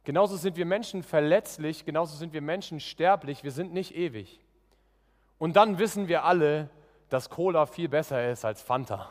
Genauso 0.05 0.37
sind 0.37 0.57
wir 0.57 0.67
Menschen 0.67 1.03
verletzlich, 1.03 1.85
genauso 1.85 2.17
sind 2.17 2.33
wir 2.33 2.43
Menschen 2.43 2.79
sterblich, 2.79 3.43
wir 3.43 3.51
sind 3.51 3.73
nicht 3.73 3.97
ewig. 3.97 4.41
Und 5.39 5.57
dann 5.57 5.79
wissen 5.79 6.09
wir 6.09 6.25
alle, 6.25 6.69
dass 7.09 7.31
Cola 7.31 7.67
viel 7.67 7.89
besser 7.89 8.31
ist 8.31 8.45
als 8.45 8.61
Fanta. 8.61 9.09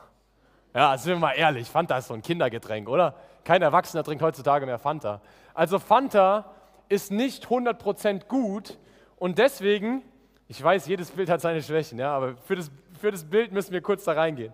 Ja, 0.73 0.97
sind 0.97 1.13
wir 1.13 1.19
mal 1.19 1.31
ehrlich, 1.31 1.67
Fanta 1.69 1.97
ist 1.97 2.07
so 2.07 2.13
ein 2.13 2.21
Kindergetränk, 2.21 2.87
oder? 2.87 3.15
Kein 3.43 3.61
Erwachsener 3.61 4.03
trinkt 4.03 4.21
heutzutage 4.21 4.65
mehr 4.65 4.77
Fanta. 4.77 5.21
Also 5.53 5.79
Fanta 5.79 6.53
ist 6.89 7.11
nicht 7.11 7.47
100% 7.47 8.27
gut 8.27 8.77
und 9.15 9.39
deswegen, 9.39 10.03
ich 10.47 10.61
weiß, 10.61 10.85
jedes 10.87 11.11
Bild 11.11 11.29
hat 11.29 11.41
seine 11.41 11.63
Schwächen, 11.63 11.97
ja, 11.97 12.15
aber 12.15 12.35
für 12.35 12.55
das, 12.55 12.69
für 12.99 13.11
das 13.11 13.23
Bild 13.23 13.51
müssen 13.53 13.71
wir 13.71 13.81
kurz 13.81 14.03
da 14.03 14.13
reingehen. 14.13 14.53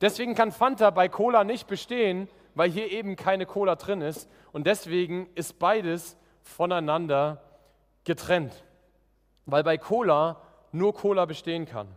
Deswegen 0.00 0.34
kann 0.34 0.52
Fanta 0.52 0.90
bei 0.90 1.08
Cola 1.08 1.42
nicht 1.42 1.66
bestehen, 1.66 2.28
weil 2.54 2.70
hier 2.70 2.90
eben 2.92 3.16
keine 3.16 3.46
Cola 3.46 3.74
drin 3.74 4.00
ist 4.00 4.28
und 4.52 4.66
deswegen 4.66 5.28
ist 5.34 5.58
beides 5.58 6.16
voneinander 6.42 7.42
getrennt, 8.04 8.64
weil 9.46 9.64
bei 9.64 9.76
Cola 9.76 10.40
nur 10.72 10.94
Cola 10.94 11.24
bestehen 11.24 11.66
kann. 11.66 11.88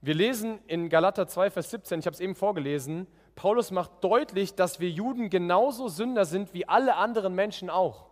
Wir 0.00 0.14
lesen 0.14 0.60
in 0.66 0.88
Galater 0.88 1.26
2, 1.26 1.50
Vers 1.50 1.70
17, 1.70 2.00
ich 2.00 2.06
habe 2.06 2.14
es 2.14 2.20
eben 2.20 2.36
vorgelesen, 2.36 3.08
Paulus 3.34 3.70
macht 3.70 3.90
deutlich, 4.02 4.54
dass 4.54 4.80
wir 4.80 4.90
Juden 4.90 5.30
genauso 5.30 5.88
Sünder 5.88 6.24
sind 6.24 6.54
wie 6.54 6.68
alle 6.68 6.96
anderen 6.96 7.34
Menschen 7.34 7.70
auch. 7.70 8.06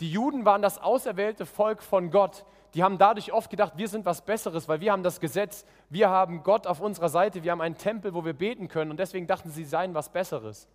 Die 0.00 0.10
Juden 0.10 0.44
waren 0.44 0.62
das 0.62 0.80
auserwählte 0.80 1.46
Volk 1.46 1.82
von 1.82 2.10
Gott. 2.10 2.44
Die 2.74 2.82
haben 2.82 2.98
dadurch 2.98 3.32
oft 3.32 3.50
gedacht, 3.50 3.74
wir 3.76 3.88
sind 3.88 4.06
was 4.06 4.24
Besseres, 4.24 4.68
weil 4.68 4.80
wir 4.80 4.92
haben 4.92 5.02
das 5.02 5.20
Gesetz, 5.20 5.64
wir 5.88 6.08
haben 6.08 6.42
Gott 6.42 6.66
auf 6.66 6.80
unserer 6.80 7.08
Seite, 7.08 7.42
wir 7.42 7.52
haben 7.52 7.60
einen 7.60 7.76
Tempel, 7.76 8.14
wo 8.14 8.24
wir 8.24 8.32
beten 8.32 8.68
können 8.68 8.90
und 8.90 8.98
deswegen 8.98 9.26
dachten 9.26 9.50
sie, 9.50 9.64
sie 9.64 9.68
seien 9.68 9.94
was 9.94 10.08
Besseres. 10.08 10.68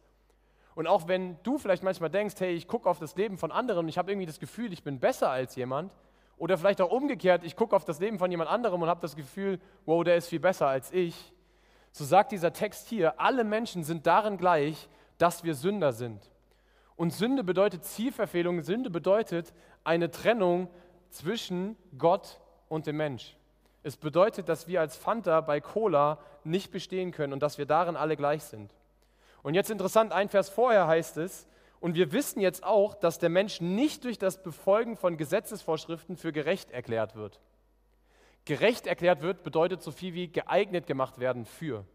Und 0.75 0.87
auch 0.87 1.07
wenn 1.07 1.37
du 1.43 1.57
vielleicht 1.57 1.83
manchmal 1.83 2.09
denkst, 2.09 2.35
hey, 2.39 2.53
ich 2.53 2.67
gucke 2.67 2.89
auf 2.89 2.99
das 2.99 3.15
Leben 3.15 3.37
von 3.37 3.51
anderen 3.51 3.85
und 3.85 3.89
ich 3.89 3.97
habe 3.97 4.11
irgendwie 4.11 4.27
das 4.27 4.39
Gefühl, 4.39 4.73
ich 4.73 4.83
bin 4.83 4.99
besser 4.99 5.29
als 5.29 5.55
jemand, 5.55 5.93
oder 6.37 6.57
vielleicht 6.57 6.81
auch 6.81 6.91
umgekehrt, 6.91 7.43
ich 7.43 7.55
gucke 7.55 7.75
auf 7.75 7.85
das 7.85 7.99
Leben 7.99 8.19
von 8.19 8.29
jemand 8.29 8.49
anderem 8.49 8.81
und 8.81 8.89
habe 8.89 9.01
das 9.01 9.15
Gefühl, 9.15 9.59
wow, 9.85 10.03
der 10.03 10.15
ist 10.15 10.27
viel 10.27 10.39
besser 10.39 10.67
als 10.67 10.91
ich. 10.91 11.33
So 11.91 12.03
sagt 12.03 12.31
dieser 12.31 12.51
Text 12.51 12.89
hier, 12.89 13.19
alle 13.19 13.43
Menschen 13.43 13.83
sind 13.83 14.05
darin 14.05 14.37
gleich, 14.37 14.89
dass 15.17 15.43
wir 15.43 15.55
Sünder 15.55 15.93
sind. 15.93 16.29
Und 16.97 17.11
Sünde 17.11 17.43
bedeutet 17.43 17.85
Zielverfehlung, 17.85 18.61
Sünde 18.61 18.89
bedeutet 18.89 19.53
eine 19.83 20.11
Trennung 20.11 20.69
zwischen 21.09 21.77
Gott 21.97 22.39
und 22.67 22.87
dem 22.87 22.97
Mensch. 22.97 23.37
Es 23.83 23.97
bedeutet, 23.97 24.49
dass 24.49 24.67
wir 24.67 24.81
als 24.81 24.95
Fanta 24.95 25.41
bei 25.41 25.61
Cola 25.61 26.17
nicht 26.43 26.71
bestehen 26.71 27.11
können 27.11 27.33
und 27.33 27.43
dass 27.43 27.57
wir 27.57 27.65
darin 27.65 27.95
alle 27.95 28.17
gleich 28.17 28.43
sind. 28.43 28.73
Und 29.43 29.53
jetzt 29.53 29.69
interessant, 29.69 30.11
ein 30.11 30.27
Vers 30.27 30.49
vorher 30.49 30.87
heißt 30.87 31.17
es, 31.17 31.47
und 31.85 31.93
wir 31.93 32.11
wissen 32.13 32.39
jetzt 32.39 32.63
auch, 32.63 32.95
dass 32.95 33.19
der 33.19 33.29
Mensch 33.29 33.61
nicht 33.61 34.05
durch 34.05 34.17
das 34.17 34.41
Befolgen 34.41 34.97
von 34.97 35.17
Gesetzesvorschriften 35.17 36.17
für 36.17 36.31
gerecht 36.31 36.71
erklärt 36.71 37.15
wird. 37.15 37.39
Gerecht 38.45 38.87
erklärt 38.87 39.21
wird 39.21 39.43
bedeutet 39.43 39.83
so 39.83 39.91
viel 39.91 40.15
wie 40.15 40.27
geeignet 40.27 40.87
gemacht 40.87 41.19
werden 41.19 41.45
für. 41.45 41.85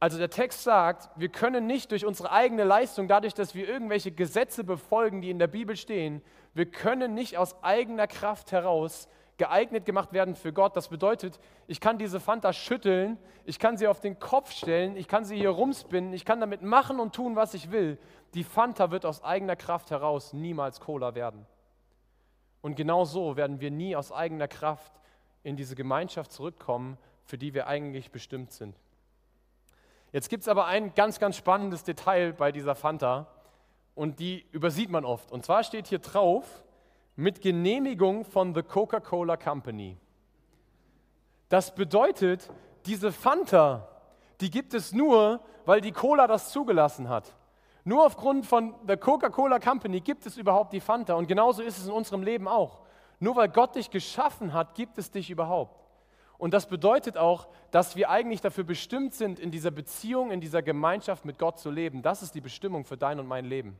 Also 0.00 0.16
der 0.16 0.30
Text 0.30 0.62
sagt, 0.62 1.10
wir 1.20 1.28
können 1.28 1.66
nicht 1.66 1.90
durch 1.90 2.06
unsere 2.06 2.32
eigene 2.32 2.64
Leistung, 2.64 3.08
dadurch, 3.08 3.34
dass 3.34 3.54
wir 3.54 3.68
irgendwelche 3.68 4.10
Gesetze 4.10 4.64
befolgen, 4.64 5.20
die 5.20 5.28
in 5.28 5.38
der 5.38 5.48
Bibel 5.48 5.76
stehen, 5.76 6.22
wir 6.54 6.64
können 6.64 7.12
nicht 7.12 7.36
aus 7.36 7.62
eigener 7.62 8.06
Kraft 8.06 8.52
heraus 8.52 9.06
geeignet 9.38 9.86
gemacht 9.86 10.12
werden 10.12 10.34
für 10.34 10.52
Gott. 10.52 10.76
Das 10.76 10.88
bedeutet, 10.88 11.40
ich 11.66 11.80
kann 11.80 11.96
diese 11.96 12.20
Fanta 12.20 12.52
schütteln, 12.52 13.16
ich 13.44 13.58
kann 13.58 13.76
sie 13.76 13.86
auf 13.86 14.00
den 14.00 14.18
Kopf 14.18 14.52
stellen, 14.52 14.96
ich 14.96 15.08
kann 15.08 15.24
sie 15.24 15.36
hier 15.36 15.50
rumspinnen, 15.50 16.12
ich 16.12 16.24
kann 16.24 16.40
damit 16.40 16.62
machen 16.62 17.00
und 17.00 17.14
tun, 17.14 17.36
was 17.36 17.54
ich 17.54 17.70
will. 17.70 17.98
Die 18.34 18.44
Fanta 18.44 18.90
wird 18.90 19.06
aus 19.06 19.24
eigener 19.24 19.56
Kraft 19.56 19.90
heraus 19.90 20.32
niemals 20.32 20.80
Cola 20.80 21.14
werden. 21.14 21.46
Und 22.60 22.74
genau 22.74 23.04
so 23.04 23.36
werden 23.36 23.60
wir 23.60 23.70
nie 23.70 23.96
aus 23.96 24.12
eigener 24.12 24.48
Kraft 24.48 24.92
in 25.44 25.56
diese 25.56 25.76
Gemeinschaft 25.76 26.32
zurückkommen, 26.32 26.98
für 27.24 27.38
die 27.38 27.54
wir 27.54 27.68
eigentlich 27.68 28.10
bestimmt 28.10 28.52
sind. 28.52 28.76
Jetzt 30.12 30.28
gibt 30.28 30.42
es 30.42 30.48
aber 30.48 30.66
ein 30.66 30.94
ganz, 30.94 31.20
ganz 31.20 31.36
spannendes 31.36 31.84
Detail 31.84 32.32
bei 32.32 32.50
dieser 32.50 32.74
Fanta 32.74 33.28
und 33.94 34.18
die 34.18 34.46
übersieht 34.52 34.90
man 34.90 35.04
oft. 35.04 35.30
Und 35.30 35.44
zwar 35.44 35.62
steht 35.62 35.86
hier 35.86 35.98
drauf, 35.98 36.64
mit 37.18 37.40
Genehmigung 37.40 38.24
von 38.24 38.54
The 38.54 38.62
Coca-Cola 38.62 39.36
Company. 39.36 39.96
Das 41.48 41.74
bedeutet, 41.74 42.48
diese 42.86 43.10
Fanta, 43.10 43.88
die 44.40 44.52
gibt 44.52 44.72
es 44.72 44.92
nur, 44.92 45.40
weil 45.66 45.80
die 45.80 45.90
Cola 45.90 46.28
das 46.28 46.52
zugelassen 46.52 47.08
hat. 47.08 47.34
Nur 47.82 48.06
aufgrund 48.06 48.46
von 48.46 48.72
The 48.86 48.96
Coca-Cola 48.96 49.58
Company 49.58 50.00
gibt 50.00 50.26
es 50.26 50.36
überhaupt 50.36 50.72
die 50.72 50.78
Fanta. 50.78 51.14
Und 51.14 51.26
genauso 51.26 51.60
ist 51.60 51.78
es 51.78 51.88
in 51.88 51.92
unserem 51.92 52.22
Leben 52.22 52.46
auch. 52.46 52.82
Nur 53.18 53.34
weil 53.34 53.48
Gott 53.48 53.74
dich 53.74 53.90
geschaffen 53.90 54.52
hat, 54.52 54.76
gibt 54.76 54.96
es 54.96 55.10
dich 55.10 55.28
überhaupt. 55.28 55.88
Und 56.38 56.54
das 56.54 56.68
bedeutet 56.68 57.16
auch, 57.16 57.48
dass 57.72 57.96
wir 57.96 58.10
eigentlich 58.10 58.42
dafür 58.42 58.62
bestimmt 58.62 59.12
sind, 59.12 59.40
in 59.40 59.50
dieser 59.50 59.72
Beziehung, 59.72 60.30
in 60.30 60.40
dieser 60.40 60.62
Gemeinschaft 60.62 61.24
mit 61.24 61.36
Gott 61.36 61.58
zu 61.58 61.72
leben. 61.72 62.00
Das 62.00 62.22
ist 62.22 62.36
die 62.36 62.40
Bestimmung 62.40 62.84
für 62.84 62.96
dein 62.96 63.18
und 63.18 63.26
mein 63.26 63.44
Leben. 63.44 63.76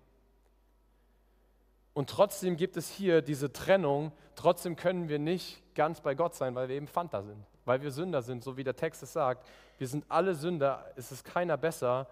Und 1.99 2.09
trotzdem 2.09 2.57
gibt 2.57 2.77
es 2.77 2.89
hier 2.89 3.23
diese 3.23 3.53
Trennung. 3.53 4.13
Trotzdem 4.37 4.77
können 4.77 5.09
wir 5.09 5.19
nicht 5.19 5.61
ganz 5.75 6.01
bei 6.01 6.15
Gott 6.15 6.33
sein, 6.33 6.55
weil 6.55 6.69
wir 6.69 6.77
eben 6.77 6.87
Fanta 6.87 7.25
sind, 7.25 7.45
weil 7.65 7.83
wir 7.83 7.91
Sünder 7.91 8.23
sind, 8.23 8.45
so 8.45 8.57
wie 8.57 8.63
der 8.63 8.77
Text 8.77 9.03
es 9.03 9.13
sagt. 9.13 9.45
Wir 9.79 9.89
sind 9.89 10.05
alle 10.09 10.37
Sünder, 10.37 10.93
es 10.95 11.11
ist 11.11 11.25
keiner 11.25 11.57
besser 11.57 12.07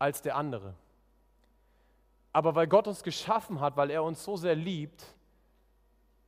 als 0.00 0.20
der 0.20 0.34
andere. 0.34 0.74
Aber 2.32 2.56
weil 2.56 2.66
Gott 2.66 2.88
uns 2.88 3.04
geschaffen 3.04 3.60
hat, 3.60 3.76
weil 3.76 3.90
er 3.90 4.02
uns 4.02 4.24
so 4.24 4.36
sehr 4.36 4.56
liebt, 4.56 5.04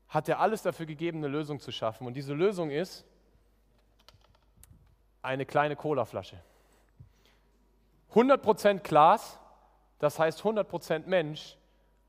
hat 0.06 0.28
er 0.28 0.38
alles 0.38 0.62
dafür 0.62 0.86
gegeben, 0.86 1.18
eine 1.18 1.26
Lösung 1.26 1.58
zu 1.58 1.72
schaffen. 1.72 2.06
Und 2.06 2.14
diese 2.14 2.34
Lösung 2.34 2.70
ist 2.70 3.04
eine 5.22 5.44
kleine 5.44 5.74
Colaflasche. 5.74 6.40
100% 8.14 8.78
Glas, 8.78 9.40
das 9.98 10.20
heißt 10.20 10.42
100% 10.42 11.06
Mensch, 11.06 11.56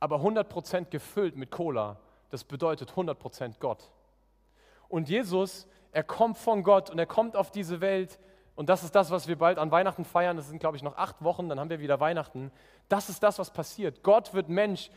aber 0.03 0.17
100% 0.17 0.89
gefüllt 0.89 1.37
mit 1.37 1.49
Cola, 1.49 1.97
das 2.29 2.43
bedeutet 2.43 2.91
100% 2.91 3.53
Gott. 3.61 3.89
Und 4.89 5.07
Jesus, 5.07 5.65
er 5.93 6.03
kommt 6.03 6.37
von 6.37 6.61
Gott 6.61 6.89
und 6.89 6.99
er 6.99 7.05
kommt 7.05 7.37
auf 7.37 7.51
diese 7.51 7.79
Welt 7.79 8.19
und 8.55 8.67
das 8.67 8.83
ist 8.83 8.93
das, 8.95 9.11
was 9.11 9.29
wir 9.29 9.37
bald 9.37 9.57
an 9.57 9.71
Weihnachten 9.71 10.03
feiern. 10.03 10.35
Das 10.35 10.49
sind, 10.49 10.59
glaube 10.59 10.75
ich, 10.75 10.83
noch 10.83 10.97
acht 10.97 11.23
Wochen, 11.23 11.47
dann 11.47 11.57
haben 11.57 11.69
wir 11.69 11.79
wieder 11.79 12.01
Weihnachten. 12.01 12.51
Das 12.89 13.07
ist 13.07 13.23
das, 13.23 13.39
was 13.39 13.51
passiert. 13.51 14.03
Gott 14.03 14.33
wird 14.33 14.49
Mensch. 14.49 14.91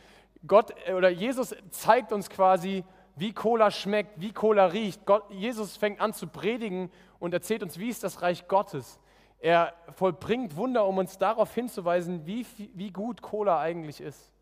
Gott 0.45 0.73
äh, 0.85 0.93
oder 0.93 1.07
Jesus 1.07 1.55
zeigt 1.69 2.11
uns 2.11 2.29
quasi, 2.29 2.83
wie 3.15 3.31
Cola 3.31 3.71
schmeckt, 3.71 4.19
wie 4.19 4.33
Cola 4.33 4.65
riecht. 4.65 5.05
Gott, 5.05 5.23
Jesus 5.31 5.77
fängt 5.77 6.01
an 6.01 6.11
zu 6.11 6.27
predigen 6.27 6.91
und 7.17 7.33
erzählt 7.33 7.63
uns, 7.63 7.79
wie 7.79 7.87
ist 7.87 8.03
das 8.03 8.21
Reich 8.21 8.49
Gottes. 8.49 8.99
Er 9.39 9.73
vollbringt 9.93 10.57
Wunder, 10.57 10.85
um 10.85 10.97
uns 10.97 11.17
darauf 11.17 11.53
hinzuweisen, 11.55 12.25
wie, 12.25 12.45
wie 12.73 12.91
gut 12.91 13.21
Cola 13.21 13.57
eigentlich 13.61 14.01
ist. 14.01 14.33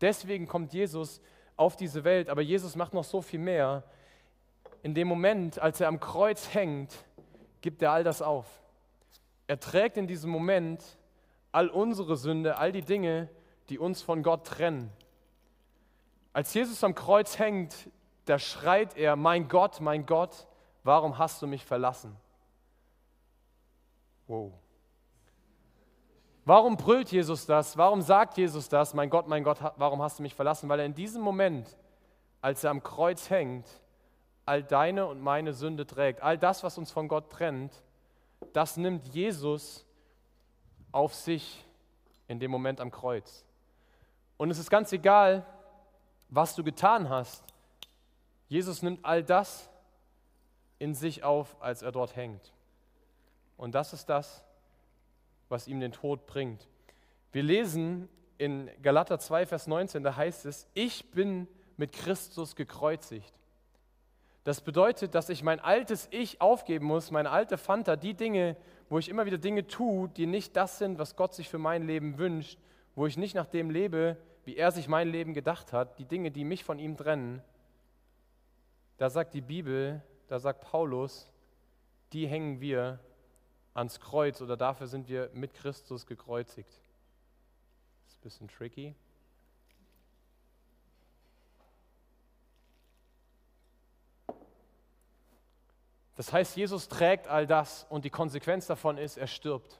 Deswegen 0.00 0.46
kommt 0.46 0.72
Jesus 0.72 1.20
auf 1.56 1.76
diese 1.76 2.04
Welt. 2.04 2.28
Aber 2.28 2.42
Jesus 2.42 2.76
macht 2.76 2.94
noch 2.94 3.04
so 3.04 3.22
viel 3.22 3.40
mehr. 3.40 3.84
In 4.82 4.94
dem 4.94 5.08
Moment, 5.08 5.58
als 5.58 5.80
er 5.80 5.88
am 5.88 6.00
Kreuz 6.00 6.54
hängt, 6.54 6.92
gibt 7.60 7.82
er 7.82 7.92
all 7.92 8.04
das 8.04 8.22
auf. 8.22 8.46
Er 9.46 9.58
trägt 9.58 9.96
in 9.96 10.06
diesem 10.06 10.30
Moment 10.30 10.82
all 11.52 11.68
unsere 11.68 12.16
Sünde, 12.16 12.58
all 12.58 12.72
die 12.72 12.82
Dinge, 12.82 13.28
die 13.68 13.78
uns 13.78 14.02
von 14.02 14.22
Gott 14.22 14.46
trennen. 14.46 14.92
Als 16.32 16.52
Jesus 16.52 16.84
am 16.84 16.94
Kreuz 16.94 17.38
hängt, 17.38 17.74
da 18.26 18.38
schreit 18.38 18.96
er, 18.96 19.16
mein 19.16 19.48
Gott, 19.48 19.80
mein 19.80 20.04
Gott, 20.04 20.46
warum 20.82 21.16
hast 21.18 21.40
du 21.40 21.46
mich 21.46 21.64
verlassen? 21.64 22.14
Wow. 24.26 24.52
Warum 26.46 26.76
brüllt 26.76 27.10
Jesus 27.10 27.44
das? 27.44 27.76
Warum 27.76 28.02
sagt 28.02 28.38
Jesus 28.38 28.68
das? 28.68 28.94
Mein 28.94 29.10
Gott, 29.10 29.26
mein 29.26 29.42
Gott, 29.42 29.58
warum 29.78 30.00
hast 30.00 30.20
du 30.20 30.22
mich 30.22 30.32
verlassen? 30.32 30.68
Weil 30.68 30.78
er 30.78 30.86
in 30.86 30.94
diesem 30.94 31.20
Moment, 31.20 31.76
als 32.40 32.62
er 32.62 32.70
am 32.70 32.84
Kreuz 32.84 33.30
hängt, 33.30 33.66
all 34.44 34.62
deine 34.62 35.06
und 35.06 35.20
meine 35.20 35.52
Sünde 35.52 35.88
trägt. 35.88 36.22
All 36.22 36.38
das, 36.38 36.62
was 36.62 36.78
uns 36.78 36.92
von 36.92 37.08
Gott 37.08 37.30
trennt, 37.30 37.82
das 38.52 38.76
nimmt 38.76 39.08
Jesus 39.08 39.84
auf 40.92 41.16
sich 41.16 41.66
in 42.28 42.38
dem 42.38 42.52
Moment 42.52 42.80
am 42.80 42.92
Kreuz. 42.92 43.44
Und 44.36 44.52
es 44.52 44.58
ist 44.58 44.70
ganz 44.70 44.92
egal, 44.92 45.44
was 46.28 46.54
du 46.54 46.62
getan 46.62 47.08
hast. 47.10 47.42
Jesus 48.46 48.82
nimmt 48.82 49.04
all 49.04 49.24
das 49.24 49.68
in 50.78 50.94
sich 50.94 51.24
auf, 51.24 51.56
als 51.60 51.82
er 51.82 51.90
dort 51.90 52.14
hängt. 52.14 52.52
Und 53.56 53.74
das 53.74 53.92
ist 53.92 54.08
das, 54.08 54.45
was 55.48 55.68
ihm 55.68 55.80
den 55.80 55.92
Tod 55.92 56.26
bringt. 56.26 56.68
Wir 57.32 57.42
lesen 57.42 58.08
in 58.38 58.70
Galater 58.82 59.18
2, 59.18 59.46
Vers 59.46 59.66
19, 59.66 60.02
da 60.02 60.16
heißt 60.16 60.46
es, 60.46 60.68
ich 60.74 61.10
bin 61.10 61.48
mit 61.76 61.92
Christus 61.92 62.56
gekreuzigt. 62.56 63.32
Das 64.44 64.60
bedeutet, 64.60 65.14
dass 65.14 65.28
ich 65.28 65.42
mein 65.42 65.58
altes 65.58 66.08
Ich 66.12 66.40
aufgeben 66.40 66.86
muss, 66.86 67.10
meine 67.10 67.30
alte 67.30 67.58
Fanta, 67.58 67.96
die 67.96 68.14
Dinge, 68.14 68.56
wo 68.88 68.98
ich 68.98 69.08
immer 69.08 69.26
wieder 69.26 69.38
Dinge 69.38 69.66
tue, 69.66 70.08
die 70.08 70.26
nicht 70.26 70.56
das 70.56 70.78
sind, 70.78 70.98
was 70.98 71.16
Gott 71.16 71.34
sich 71.34 71.48
für 71.48 71.58
mein 71.58 71.86
Leben 71.86 72.18
wünscht, 72.18 72.58
wo 72.94 73.06
ich 73.06 73.16
nicht 73.16 73.34
nach 73.34 73.46
dem 73.46 73.70
lebe, 73.70 74.16
wie 74.44 74.56
er 74.56 74.70
sich 74.70 74.86
mein 74.86 75.08
Leben 75.08 75.34
gedacht 75.34 75.72
hat, 75.72 75.98
die 75.98 76.04
Dinge, 76.04 76.30
die 76.30 76.44
mich 76.44 76.62
von 76.62 76.78
ihm 76.78 76.96
trennen. 76.96 77.42
Da 78.98 79.10
sagt 79.10 79.34
die 79.34 79.40
Bibel, 79.40 80.00
da 80.28 80.38
sagt 80.38 80.60
Paulus, 80.60 81.30
die 82.12 82.28
hängen 82.28 82.60
wir 82.60 83.00
ans 83.76 84.00
Kreuz 84.00 84.40
oder 84.40 84.56
dafür 84.56 84.86
sind 84.86 85.08
wir 85.08 85.30
mit 85.34 85.54
Christus 85.54 86.06
gekreuzigt. 86.06 86.70
Das 88.04 88.12
ist 88.12 88.18
ein 88.18 88.22
bisschen 88.22 88.48
tricky. 88.48 88.94
Das 96.16 96.32
heißt, 96.32 96.56
Jesus 96.56 96.88
trägt 96.88 97.28
all 97.28 97.46
das 97.46 97.86
und 97.90 98.06
die 98.06 98.10
Konsequenz 98.10 98.66
davon 98.66 98.96
ist, 98.96 99.18
er 99.18 99.26
stirbt. 99.26 99.78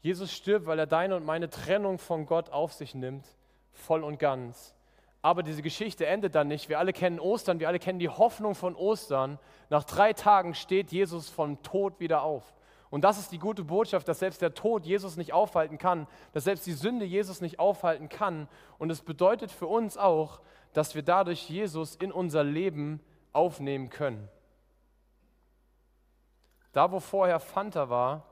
Jesus 0.00 0.32
stirbt, 0.32 0.66
weil 0.66 0.80
er 0.80 0.86
deine 0.86 1.14
und 1.14 1.24
meine 1.24 1.48
Trennung 1.48 1.98
von 1.98 2.26
Gott 2.26 2.50
auf 2.50 2.72
sich 2.72 2.96
nimmt, 2.96 3.24
voll 3.70 4.02
und 4.02 4.18
ganz. 4.18 4.74
Aber 5.24 5.44
diese 5.44 5.62
Geschichte 5.62 6.04
endet 6.04 6.34
dann 6.34 6.48
nicht. 6.48 6.68
Wir 6.68 6.80
alle 6.80 6.92
kennen 6.92 7.20
Ostern, 7.20 7.60
wir 7.60 7.68
alle 7.68 7.78
kennen 7.78 8.00
die 8.00 8.08
Hoffnung 8.08 8.56
von 8.56 8.74
Ostern. 8.74 9.38
Nach 9.70 9.84
drei 9.84 10.12
Tagen 10.12 10.56
steht 10.56 10.90
Jesus 10.90 11.30
vom 11.30 11.62
Tod 11.62 12.00
wieder 12.00 12.22
auf. 12.22 12.52
Und 12.92 13.04
das 13.04 13.18
ist 13.18 13.32
die 13.32 13.38
gute 13.38 13.64
Botschaft, 13.64 14.06
dass 14.06 14.18
selbst 14.18 14.42
der 14.42 14.52
Tod 14.52 14.84
Jesus 14.84 15.16
nicht 15.16 15.32
aufhalten 15.32 15.78
kann, 15.78 16.06
dass 16.34 16.44
selbst 16.44 16.66
die 16.66 16.74
Sünde 16.74 17.06
Jesus 17.06 17.40
nicht 17.40 17.58
aufhalten 17.58 18.10
kann. 18.10 18.48
Und 18.78 18.90
es 18.90 19.00
bedeutet 19.00 19.50
für 19.50 19.66
uns 19.66 19.96
auch, 19.96 20.42
dass 20.74 20.94
wir 20.94 21.02
dadurch 21.02 21.48
Jesus 21.48 21.96
in 21.96 22.12
unser 22.12 22.44
Leben 22.44 23.00
aufnehmen 23.32 23.88
können. 23.88 24.28
Da, 26.72 26.92
wo 26.92 27.00
vorher 27.00 27.40
Fanta 27.40 27.88
war, 27.88 28.26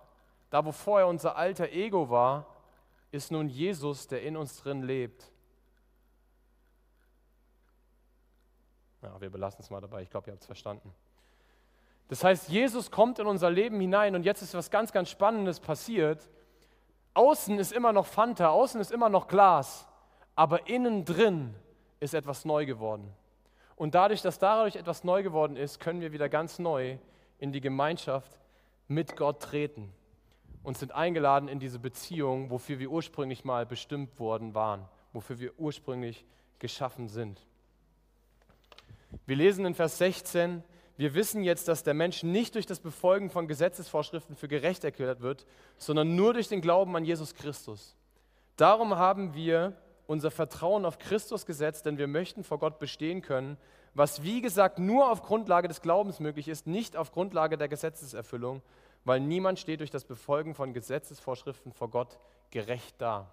da, 0.50 0.62
wo 0.62 0.72
vorher 0.72 1.06
unser 1.06 1.36
alter 1.36 1.70
Ego 1.70 2.10
war, 2.10 2.46
ist 3.12 3.32
nun 3.32 3.48
Jesus, 3.48 4.08
der 4.08 4.20
in 4.20 4.36
uns 4.36 4.58
drin 4.58 4.82
lebt. 4.82 5.32
Ja, 9.00 9.18
wir 9.22 9.30
belassen 9.30 9.62
es 9.62 9.70
mal 9.70 9.80
dabei. 9.80 10.02
Ich 10.02 10.10
glaube, 10.10 10.28
ihr 10.28 10.32
habt 10.34 10.42
es 10.42 10.46
verstanden. 10.46 10.92
Das 12.10 12.24
heißt, 12.24 12.48
Jesus 12.48 12.90
kommt 12.90 13.20
in 13.20 13.26
unser 13.28 13.50
Leben 13.50 13.78
hinein 13.80 14.16
und 14.16 14.24
jetzt 14.24 14.42
ist 14.42 14.52
was 14.54 14.72
ganz, 14.72 14.90
ganz 14.90 15.10
Spannendes 15.10 15.60
passiert. 15.60 16.28
Außen 17.14 17.56
ist 17.60 17.72
immer 17.72 17.92
noch 17.92 18.06
Fanta, 18.06 18.48
außen 18.48 18.80
ist 18.80 18.90
immer 18.90 19.08
noch 19.08 19.28
Glas, 19.28 19.86
aber 20.34 20.68
innen 20.68 21.04
drin 21.04 21.54
ist 22.00 22.12
etwas 22.14 22.44
neu 22.44 22.66
geworden. 22.66 23.12
Und 23.76 23.94
dadurch, 23.94 24.22
dass 24.22 24.40
dadurch 24.40 24.74
etwas 24.74 25.04
neu 25.04 25.22
geworden 25.22 25.56
ist, 25.56 25.78
können 25.78 26.00
wir 26.00 26.10
wieder 26.10 26.28
ganz 26.28 26.58
neu 26.58 26.98
in 27.38 27.52
die 27.52 27.60
Gemeinschaft 27.60 28.40
mit 28.88 29.16
Gott 29.16 29.40
treten 29.40 29.92
und 30.64 30.76
sind 30.76 30.90
eingeladen 30.90 31.48
in 31.48 31.60
diese 31.60 31.78
Beziehung, 31.78 32.50
wofür 32.50 32.80
wir 32.80 32.90
ursprünglich 32.90 33.44
mal 33.44 33.66
bestimmt 33.66 34.18
worden 34.18 34.52
waren, 34.52 34.84
wofür 35.12 35.38
wir 35.38 35.56
ursprünglich 35.60 36.26
geschaffen 36.58 37.06
sind. 37.06 37.46
Wir 39.26 39.36
lesen 39.36 39.64
in 39.64 39.76
Vers 39.76 39.98
16, 39.98 40.64
wir 41.00 41.14
wissen 41.14 41.42
jetzt, 41.42 41.66
dass 41.66 41.82
der 41.82 41.94
Mensch 41.94 42.22
nicht 42.24 42.56
durch 42.56 42.66
das 42.66 42.78
Befolgen 42.78 43.30
von 43.30 43.48
Gesetzesvorschriften 43.48 44.36
für 44.36 44.48
gerecht 44.48 44.84
erklärt 44.84 45.22
wird, 45.22 45.46
sondern 45.78 46.14
nur 46.14 46.34
durch 46.34 46.48
den 46.48 46.60
Glauben 46.60 46.94
an 46.94 47.06
Jesus 47.06 47.34
Christus. 47.34 47.96
Darum 48.56 48.94
haben 48.96 49.32
wir 49.32 49.72
unser 50.06 50.30
Vertrauen 50.30 50.84
auf 50.84 50.98
Christus 50.98 51.46
gesetzt, 51.46 51.86
denn 51.86 51.96
wir 51.96 52.06
möchten 52.06 52.44
vor 52.44 52.58
Gott 52.58 52.78
bestehen 52.78 53.22
können, 53.22 53.56
was 53.94 54.24
wie 54.24 54.42
gesagt 54.42 54.78
nur 54.78 55.10
auf 55.10 55.22
Grundlage 55.22 55.68
des 55.68 55.80
Glaubens 55.80 56.20
möglich 56.20 56.48
ist, 56.48 56.66
nicht 56.66 56.98
auf 56.98 57.12
Grundlage 57.12 57.56
der 57.56 57.68
Gesetzeserfüllung, 57.68 58.60
weil 59.06 59.20
niemand 59.20 59.58
steht 59.58 59.80
durch 59.80 59.90
das 59.90 60.04
Befolgen 60.04 60.54
von 60.54 60.74
Gesetzesvorschriften 60.74 61.72
vor 61.72 61.88
Gott 61.88 62.18
gerecht 62.50 62.96
da. 62.98 63.32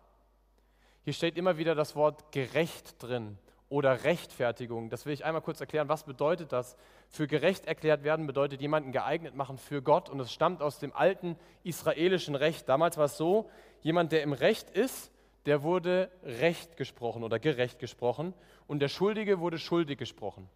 Hier 1.04 1.12
steht 1.12 1.36
immer 1.36 1.58
wieder 1.58 1.76
das 1.76 1.98
Wort 1.98 2.32
gerecht 2.32 3.04
drin 3.04 3.38
oder 3.70 4.04
Rechtfertigung. 4.04 4.90
Das 4.90 5.06
will 5.06 5.14
ich 5.14 5.26
einmal 5.26 5.42
kurz 5.42 5.60
erklären. 5.60 5.90
Was 5.90 6.04
bedeutet 6.04 6.52
das? 6.54 6.78
Für 7.10 7.28
gerecht 7.28 7.66
erklärt 7.66 8.04
werden 8.04 8.28
bedeutet 8.28 8.62
jemanden 8.62 8.92
geeignet 8.92 9.36
machen 9.36 9.58
für 9.58 9.82
Gott 9.82 10.10
und 10.10 10.20
es 10.20 10.32
stammt 10.32 10.62
aus 10.62 10.80
dem 10.80 10.94
alten 10.94 11.38
israelischen 11.64 12.36
Recht. 12.36 12.70
Damals 12.70 12.98
war 12.98 13.06
es 13.06 13.18
so, 13.18 13.50
jemand, 13.82 14.12
der 14.12 14.24
im 14.24 14.34
Recht 14.34 14.70
ist, 14.70 15.12
der 15.46 15.64
wurde 15.64 16.12
recht 16.24 16.78
gesprochen 16.78 17.24
oder 17.24 17.40
gerecht 17.40 17.80
gesprochen 17.80 18.34
und 18.68 18.80
der 18.80 18.90
Schuldige 18.90 19.40
wurde 19.40 19.58
schuldig 19.58 19.98
gesprochen. 19.98 20.50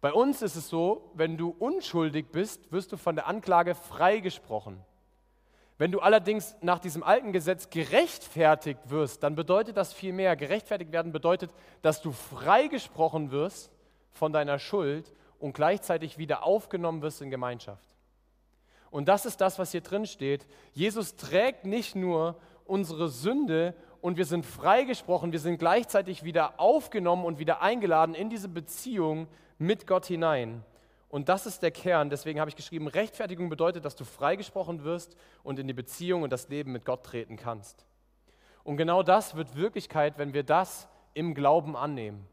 Bei 0.00 0.12
uns 0.12 0.42
ist 0.42 0.56
es 0.56 0.68
so, 0.68 1.10
wenn 1.14 1.36
du 1.36 1.54
unschuldig 1.58 2.26
bist, 2.30 2.70
wirst 2.70 2.92
du 2.92 2.96
von 2.96 3.14
der 3.14 3.26
Anklage 3.26 3.74
freigesprochen. 3.74 4.80
Wenn 5.76 5.90
du 5.90 6.00
allerdings 6.00 6.54
nach 6.60 6.78
diesem 6.78 7.02
alten 7.02 7.32
Gesetz 7.32 7.68
gerechtfertigt 7.68 8.78
wirst, 8.86 9.22
dann 9.22 9.34
bedeutet 9.34 9.76
das 9.76 9.92
viel 9.92 10.12
mehr. 10.12 10.36
Gerechtfertigt 10.36 10.92
werden 10.92 11.10
bedeutet, 11.10 11.50
dass 11.82 12.00
du 12.00 12.12
freigesprochen 12.12 13.32
wirst 13.32 13.72
von 14.12 14.32
deiner 14.32 14.60
Schuld 14.60 15.12
und 15.40 15.52
gleichzeitig 15.52 16.16
wieder 16.16 16.44
aufgenommen 16.44 17.02
wirst 17.02 17.20
in 17.22 17.30
Gemeinschaft. 17.30 17.88
Und 18.90 19.08
das 19.08 19.26
ist 19.26 19.40
das, 19.40 19.58
was 19.58 19.72
hier 19.72 19.80
drin 19.80 20.06
steht. 20.06 20.46
Jesus 20.72 21.16
trägt 21.16 21.64
nicht 21.64 21.96
nur 21.96 22.36
unsere 22.64 23.08
Sünde 23.08 23.74
und 24.00 24.16
wir 24.16 24.26
sind 24.26 24.46
freigesprochen, 24.46 25.32
wir 25.32 25.40
sind 25.40 25.58
gleichzeitig 25.58 26.22
wieder 26.22 26.60
aufgenommen 26.60 27.24
und 27.24 27.40
wieder 27.40 27.62
eingeladen 27.62 28.14
in 28.14 28.30
diese 28.30 28.48
Beziehung 28.48 29.26
mit 29.58 29.88
Gott 29.88 30.06
hinein. 30.06 30.62
Und 31.14 31.28
das 31.28 31.46
ist 31.46 31.62
der 31.62 31.70
Kern. 31.70 32.10
Deswegen 32.10 32.40
habe 32.40 32.48
ich 32.48 32.56
geschrieben, 32.56 32.88
Rechtfertigung 32.88 33.48
bedeutet, 33.48 33.84
dass 33.84 33.94
du 33.94 34.02
freigesprochen 34.04 34.82
wirst 34.82 35.16
und 35.44 35.60
in 35.60 35.68
die 35.68 35.72
Beziehung 35.72 36.22
und 36.22 36.32
das 36.32 36.48
Leben 36.48 36.72
mit 36.72 36.84
Gott 36.84 37.04
treten 37.04 37.36
kannst. 37.36 37.86
Und 38.64 38.78
genau 38.78 39.04
das 39.04 39.36
wird 39.36 39.54
Wirklichkeit, 39.54 40.18
wenn 40.18 40.34
wir 40.34 40.42
das 40.42 40.88
im 41.12 41.32
Glauben 41.34 41.76
annehmen. 41.76 42.26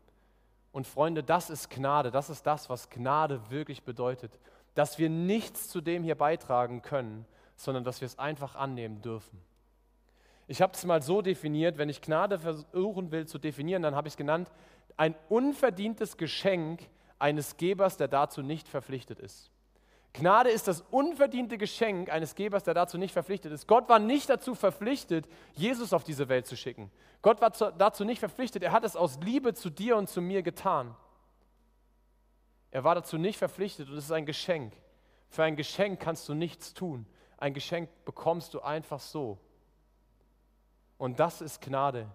Und 0.71 0.87
Freunde, 0.87 1.21
das 1.21 1.51
ist 1.51 1.69
Gnade. 1.69 2.09
Das 2.09 2.31
ist 2.31 2.47
das, 2.47 2.71
was 2.71 2.89
Gnade 2.89 3.51
wirklich 3.51 3.83
bedeutet. 3.83 4.31
Dass 4.73 4.97
wir 4.97 5.11
nichts 5.11 5.69
zu 5.69 5.79
dem 5.79 6.01
hier 6.01 6.15
beitragen 6.15 6.81
können, 6.81 7.27
sondern 7.55 7.83
dass 7.83 8.01
wir 8.01 8.07
es 8.07 8.17
einfach 8.17 8.55
annehmen 8.55 9.03
dürfen. 9.03 9.39
Ich 10.47 10.59
habe 10.59 10.73
es 10.73 10.83
mal 10.85 11.03
so 11.03 11.21
definiert, 11.21 11.77
wenn 11.77 11.89
ich 11.89 12.01
Gnade 12.01 12.39
versuchen 12.39 13.11
will 13.11 13.27
zu 13.27 13.37
definieren, 13.37 13.83
dann 13.83 13.93
habe 13.93 14.07
ich 14.07 14.13
es 14.13 14.17
genannt, 14.17 14.51
ein 14.97 15.13
unverdientes 15.29 16.17
Geschenk, 16.17 16.89
eines 17.21 17.57
Gebers, 17.57 17.97
der 17.97 18.07
dazu 18.07 18.41
nicht 18.41 18.67
verpflichtet 18.67 19.19
ist. 19.19 19.51
Gnade 20.13 20.49
ist 20.49 20.67
das 20.67 20.81
unverdiente 20.91 21.57
Geschenk 21.57 22.11
eines 22.11 22.35
Gebers, 22.35 22.63
der 22.63 22.73
dazu 22.73 22.97
nicht 22.97 23.13
verpflichtet 23.13 23.53
ist. 23.53 23.67
Gott 23.67 23.87
war 23.87 23.99
nicht 23.99 24.29
dazu 24.29 24.55
verpflichtet, 24.55 25.27
Jesus 25.53 25.93
auf 25.93 26.03
diese 26.03 26.27
Welt 26.27 26.47
zu 26.47 26.57
schicken. 26.57 26.91
Gott 27.21 27.39
war 27.39 27.51
dazu 27.51 28.03
nicht 28.03 28.19
verpflichtet. 28.19 28.63
Er 28.63 28.73
hat 28.73 28.83
es 28.83 28.95
aus 28.95 29.19
Liebe 29.21 29.53
zu 29.53 29.69
dir 29.69 29.95
und 29.95 30.09
zu 30.09 30.21
mir 30.21 30.41
getan. 30.41 30.95
Er 32.71 32.83
war 32.83 32.95
dazu 32.95 33.17
nicht 33.17 33.37
verpflichtet 33.37 33.89
und 33.89 33.95
es 33.95 34.05
ist 34.05 34.11
ein 34.11 34.25
Geschenk. 34.25 34.73
Für 35.29 35.43
ein 35.43 35.55
Geschenk 35.55 35.99
kannst 35.99 36.27
du 36.27 36.33
nichts 36.33 36.73
tun. 36.73 37.05
Ein 37.37 37.53
Geschenk 37.53 37.89
bekommst 38.03 38.53
du 38.53 38.61
einfach 38.61 38.99
so. 38.99 39.37
Und 40.97 41.19
das 41.19 41.41
ist 41.41 41.61
Gnade. 41.61 42.07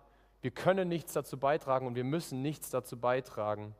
Wir 0.42 0.51
können 0.51 0.88
nichts 0.88 1.14
dazu 1.14 1.38
beitragen 1.38 1.87
und 1.87 1.95
wir 1.95 2.05
müssen 2.05 2.42
nichts 2.42 2.71
dazu 2.71 2.99
beitragen. 2.99 3.75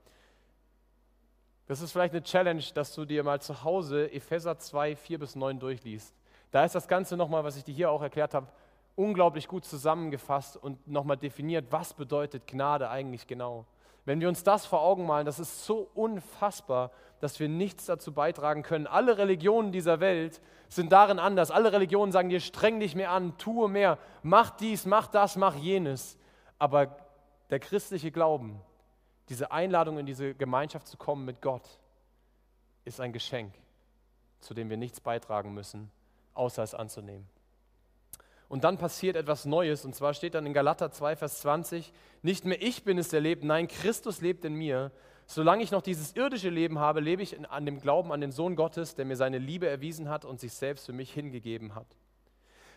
Das 1.67 1.81
ist 1.81 1.93
vielleicht 1.93 2.15
eine 2.15 2.23
Challenge, 2.23 2.63
dass 2.75 2.95
du 2.95 3.05
dir 3.05 3.25
mal 3.25 3.41
zu 3.41 3.65
Hause 3.65 4.13
Epheser 4.13 4.59
2, 4.59 4.95
4 4.95 5.19
bis 5.19 5.35
9 5.35 5.59
durchliest. 5.59 6.15
Da 6.53 6.65
ist 6.65 6.75
das 6.75 6.87
Ganze 6.87 7.17
nochmal, 7.17 7.43
was 7.43 7.57
ich 7.57 7.65
dir 7.65 7.75
hier 7.75 7.91
auch 7.91 8.03
erklärt 8.03 8.35
habe, 8.35 8.47
unglaublich 8.95 9.49
gut 9.49 9.65
zusammengefasst 9.65 10.57
und 10.57 10.87
nochmal 10.87 11.17
definiert, 11.17 11.67
was 11.71 11.93
bedeutet 11.93 12.47
Gnade 12.47 12.89
eigentlich 12.89 13.27
genau. 13.27 13.67
Wenn 14.05 14.21
wir 14.21 14.29
uns 14.29 14.45
das 14.45 14.65
vor 14.65 14.83
Augen 14.83 15.05
malen, 15.05 15.27
das 15.27 15.41
ist 15.41 15.65
so 15.65 15.91
unfassbar, 15.95 16.93
dass 17.21 17.41
wir 17.41 17.49
nichts 17.49 17.87
dazu 17.87 18.13
beitragen 18.13 18.63
können. 18.63 18.87
Alle 18.87 19.19
Religionen 19.19 19.73
dieser 19.73 19.99
Welt 19.99 20.41
sind 20.69 20.93
darin 20.93 21.19
anders. 21.19 21.51
Alle 21.51 21.73
Religionen 21.73 22.13
sagen 22.13 22.29
dir, 22.29 22.39
streng 22.39 22.79
dich 22.79 22.95
mehr 22.95 23.11
an, 23.11 23.37
tue 23.39 23.69
mehr, 23.69 23.99
mach 24.23 24.51
dies, 24.51 24.87
mach 24.87 25.09
das, 25.09 25.35
mach 25.35 25.57
jenes. 25.57 26.17
Aber 26.59 26.97
der 27.51 27.59
christliche 27.59 28.13
Glauben 28.13 28.61
diese 29.29 29.51
Einladung 29.51 29.99
in 29.99 30.07
diese 30.07 30.35
Gemeinschaft 30.35 30.87
zu 30.87 30.97
kommen 30.97 31.25
mit 31.25 31.43
Gott 31.43 31.79
ist 32.85 33.01
ein 33.01 33.13
Geschenk, 33.13 33.53
zu 34.41 34.55
dem 34.55 34.71
wir 34.71 34.77
nichts 34.77 35.01
beitragen 35.01 35.53
müssen, 35.53 35.91
außer 36.35 36.63
es 36.63 36.75
anzunehmen. 36.75 37.29
Und 38.49 38.63
dann 38.63 38.79
passiert 38.79 39.17
etwas 39.17 39.45
Neues, 39.45 39.85
und 39.85 39.95
zwar 39.95 40.15
steht 40.15 40.35
dann 40.35 40.47
in 40.47 40.53
Galater 40.53 40.93
2, 40.93 41.17
Vers 41.17 41.41
20, 41.41 41.93
nicht 42.23 42.45
mehr 42.45 42.63
ich 42.63 42.85
bin 42.85 42.97
es, 42.97 43.09
der 43.09 43.21
lebt, 43.21 43.43
nein, 43.43 43.67
Christus 43.67 44.21
lebt 44.21 44.45
in 44.45 44.55
mir. 44.55 44.93
Solange 45.27 45.65
ich 45.65 45.73
noch 45.73 45.83
dieses 45.83 46.15
irdische 46.15 46.51
Leben 46.51 46.79
habe, 46.79 47.01
lebe 47.01 47.23
ich 47.23 47.51
an 47.51 47.67
dem 47.67 47.81
Glauben 47.81 48.13
an 48.13 48.21
den 48.21 48.31
Sohn 48.31 48.55
Gottes, 48.55 48.95
der 48.95 49.05
mir 49.05 49.17
seine 49.17 49.39
Liebe 49.39 49.69
erwiesen 49.69 50.09
hat 50.09 50.25
und 50.25 50.39
sich 50.39 50.53
selbst 50.53 50.87
für 50.87 50.93
mich 50.93 51.13
hingegeben 51.13 51.75
hat. 51.75 51.89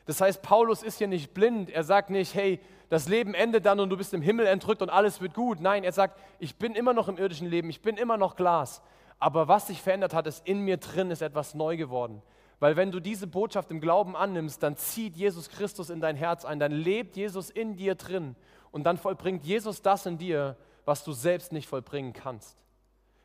Das 0.10 0.22
heißt, 0.22 0.42
Paulus 0.42 0.82
ist 0.82 0.98
hier 0.98 1.08
nicht 1.08 1.36
blind. 1.36 1.70
Er 1.70 1.84
sagt 1.84 2.10
nicht, 2.10 2.34
hey, 2.34 2.60
das 2.90 3.08
Leben 3.08 3.36
endet 3.36 3.68
dann 3.68 3.80
und 3.80 3.92
du 3.92 3.98
bist 3.98 4.12
im 4.16 4.24
Himmel 4.24 4.48
entrückt 4.48 4.82
und 4.82 4.90
alles 4.90 5.22
wird 5.22 5.36
gut. 5.36 5.60
Nein, 5.60 5.84
er 5.84 5.92
sagt, 5.92 6.20
ich 6.40 6.56
bin 6.56 6.74
immer 6.74 6.94
noch 6.94 7.10
im 7.10 7.20
irdischen 7.20 7.48
Leben, 7.48 7.70
ich 7.70 7.84
bin 7.84 7.96
immer 7.96 8.18
noch 8.18 8.36
Glas. 8.36 8.82
Aber 9.20 9.48
was 9.48 9.68
sich 9.68 9.84
verändert 9.84 10.16
hat, 10.16 10.26
ist 10.26 10.48
in 10.48 10.62
mir 10.62 10.78
drin, 10.78 11.12
ist 11.12 11.22
etwas 11.22 11.54
neu 11.54 11.78
geworden. 11.78 12.24
Weil 12.60 12.76
wenn 12.76 12.90
du 12.90 13.00
diese 13.00 13.28
Botschaft 13.28 13.70
im 13.70 13.82
Glauben 13.82 14.16
annimmst, 14.16 14.64
dann 14.64 14.78
zieht 14.78 15.16
Jesus 15.16 15.48
Christus 15.48 15.92
in 15.92 16.02
dein 16.02 16.16
Herz 16.16 16.44
ein, 16.44 16.60
dann 16.60 16.72
lebt 16.72 17.16
Jesus 17.16 17.52
in 17.52 17.76
dir 17.76 17.94
drin 17.94 18.36
und 18.72 18.86
dann 18.86 18.98
vollbringt 18.98 19.46
Jesus 19.46 19.84
das 19.84 20.08
in 20.08 20.18
dir, 20.18 20.58
was 20.86 21.04
du 21.04 21.12
selbst 21.12 21.52
nicht 21.52 21.68
vollbringen 21.68 22.14
kannst. 22.14 22.66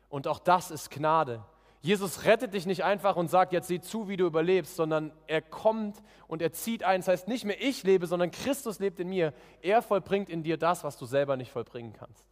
Und 0.07 0.27
auch 0.27 0.37
das 0.37 0.69
ist 0.69 0.91
Gnade. 0.91 1.43
Jesus 1.85 2.25
rettet 2.25 2.55
dich 2.55 2.65
nicht 2.65 2.83
einfach 2.83 3.15
und 3.15 3.29
sagt, 3.29 3.53
jetzt 3.53 3.67
sieh 3.67 3.79
zu, 3.79 4.07
wie 4.07 4.17
du 4.17 4.25
überlebst, 4.25 4.75
sondern 4.75 5.11
er 5.27 5.43
kommt 5.43 6.01
und 6.27 6.41
er 6.41 6.51
zieht 6.51 6.83
ein. 6.83 7.01
Das 7.01 7.07
heißt, 7.09 7.27
nicht 7.27 7.45
mehr 7.45 7.61
ich 7.61 7.83
lebe, 7.83 8.07
sondern 8.07 8.31
Christus 8.31 8.79
lebt 8.79 8.99
in 8.99 9.07
mir. 9.07 9.35
Er 9.61 9.83
vollbringt 9.83 10.27
in 10.27 10.41
dir 10.41 10.57
das, 10.57 10.83
was 10.83 10.97
du 10.97 11.05
selber 11.05 11.37
nicht 11.37 11.51
vollbringen 11.51 11.93
kannst. 11.93 12.25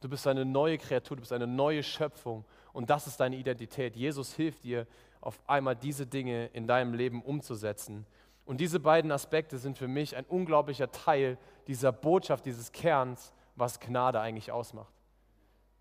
Du 0.00 0.08
bist 0.08 0.24
eine 0.28 0.44
neue 0.44 0.78
Kreatur, 0.78 1.16
du 1.16 1.20
bist 1.22 1.32
eine 1.32 1.48
neue 1.48 1.82
Schöpfung 1.82 2.44
und 2.72 2.90
das 2.90 3.08
ist 3.08 3.18
deine 3.18 3.34
Identität. 3.34 3.96
Jesus 3.96 4.34
hilft 4.34 4.62
dir, 4.62 4.86
auf 5.20 5.40
einmal 5.48 5.74
diese 5.74 6.06
Dinge 6.06 6.46
in 6.52 6.68
deinem 6.68 6.94
Leben 6.94 7.22
umzusetzen. 7.22 8.06
Und 8.44 8.60
diese 8.60 8.78
beiden 8.78 9.10
Aspekte 9.10 9.58
sind 9.58 9.78
für 9.78 9.88
mich 9.88 10.14
ein 10.14 10.26
unglaublicher 10.26 10.92
Teil 10.92 11.38
dieser 11.66 11.90
Botschaft, 11.90 12.46
dieses 12.46 12.70
Kerns, 12.70 13.32
was 13.56 13.80
Gnade 13.80 14.20
eigentlich 14.20 14.52
ausmacht. 14.52 14.94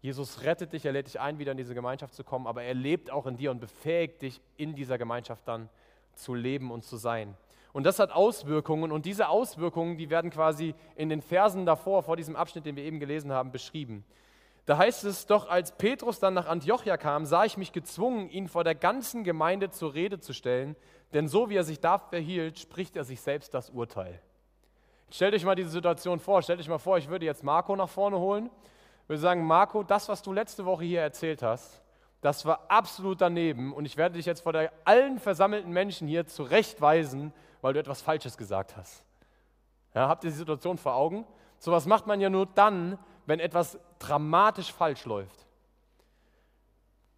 Jesus 0.02 0.44
rettet 0.44 0.72
dich, 0.72 0.86
er 0.86 0.94
lädt 0.94 1.08
dich 1.08 1.20
ein, 1.20 1.40
wieder 1.40 1.52
in 1.52 1.58
diese 1.58 1.76
Gemeinschaft 1.76 2.14
zu 2.14 2.24
kommen, 2.24 2.48
aber 2.48 2.64
er 2.64 2.74
lebt 2.74 3.12
auch 3.12 3.26
in 3.26 3.36
dir 3.36 3.52
und 3.52 3.60
befähigt 3.60 4.22
dich, 4.22 4.42
in 4.56 4.74
dieser 4.76 4.98
Gemeinschaft 4.98 5.46
dann 5.48 5.70
zu 6.14 6.34
leben 6.34 6.72
und 6.72 6.84
zu 6.86 6.96
sein. 6.96 7.36
Und 7.74 7.84
das 7.84 8.00
hat 8.00 8.12
Auswirkungen 8.12 8.92
und 8.92 9.06
diese 9.06 9.28
Auswirkungen, 9.30 9.98
die 9.98 10.10
werden 10.10 10.32
quasi 10.32 10.74
in 10.96 11.10
den 11.10 11.22
Versen 11.22 11.66
davor, 11.66 12.02
vor 12.04 12.16
diesem 12.16 12.36
Abschnitt, 12.36 12.66
den 12.66 12.76
wir 12.76 12.84
eben 12.84 13.00
gelesen 13.00 13.32
haben, 13.32 13.52
beschrieben. 13.52 14.06
Da 14.66 14.78
heißt 14.78 15.04
es 15.04 15.26
doch, 15.26 15.50
als 15.50 15.76
Petrus 15.78 16.20
dann 16.20 16.34
nach 16.34 16.48
Antiochia 16.48 16.96
kam, 16.98 17.26
sah 17.26 17.44
ich 17.44 17.58
mich 17.58 17.72
gezwungen, 17.72 18.30
ihn 18.30 18.48
vor 18.48 18.64
der 18.64 18.76
ganzen 18.76 19.24
Gemeinde 19.24 19.70
zur 19.70 19.94
Rede 19.94 20.20
zu 20.20 20.34
stellen, 20.34 20.76
denn 21.14 21.28
so 21.28 21.50
wie 21.50 21.56
er 21.56 21.64
sich 21.64 21.80
da 21.80 21.98
verhielt, 21.98 22.60
spricht 22.60 22.96
er 22.96 23.04
sich 23.04 23.20
selbst 23.20 23.54
das 23.54 23.70
Urteil. 23.70 24.22
Stellt 25.12 25.34
euch 25.34 25.44
mal 25.44 25.56
diese 25.56 25.72
Situation 25.72 26.20
vor, 26.20 26.42
stellt 26.42 26.60
euch 26.60 26.70
mal 26.70 26.78
vor, 26.78 26.98
ich 27.00 27.10
würde 27.10 27.26
jetzt 27.26 27.44
Marco 27.44 27.76
nach 27.76 27.90
vorne 27.90 28.20
holen 28.20 28.50
würde 29.10 29.20
sagen, 29.20 29.46
Marco, 29.46 29.84
das, 29.84 30.08
was 30.08 30.22
du 30.22 30.32
letzte 30.32 30.66
Woche 30.66 30.84
hier 30.86 31.02
erzählt 31.02 31.42
hast, 31.42 31.82
das 32.22 32.46
war 32.46 32.66
absolut 32.68 33.22
daneben 33.22 33.74
und 33.74 33.86
ich 33.86 33.98
werde 33.98 34.16
dich 34.16 34.26
jetzt 34.26 34.42
vor 34.42 34.54
der, 34.54 34.72
allen 34.86 35.20
versammelten 35.20 35.72
Menschen 35.72 36.08
hier 36.08 36.28
zurechtweisen, 36.28 37.34
weil 37.62 37.74
du 37.74 37.80
etwas 37.80 38.02
Falsches 38.02 38.38
gesagt 38.38 38.78
hast. 38.78 39.04
Ja, 39.96 40.08
habt 40.08 40.24
ihr 40.24 40.30
die 40.30 40.36
Situation 40.36 40.78
vor 40.78 40.96
Augen? 40.96 41.26
So 41.58 41.72
was 41.72 41.86
macht 41.86 42.08
man 42.08 42.22
ja 42.22 42.30
nur 42.30 42.46
dann, 42.46 43.00
wenn 43.26 43.40
etwas 43.40 43.80
dramatisch 44.00 44.72
falsch 44.72 45.06
läuft. 45.06 45.46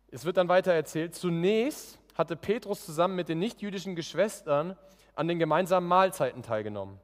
Es 0.10 0.25
wird 0.25 0.38
dann 0.38 0.49
weiter 0.49 0.73
erzählt, 0.73 1.15
zunächst 1.15 1.99
hatte 2.15 2.36
Petrus 2.36 2.86
zusammen 2.86 3.15
mit 3.15 3.30
den 3.30 3.39
nichtjüdischen 3.39 3.95
Geschwistern 3.95 4.77
an 5.15 5.27
den 5.27 5.39
gemeinsamen 5.39 5.88
Mahlzeiten 5.88 6.43
teilgenommen. 6.43 6.99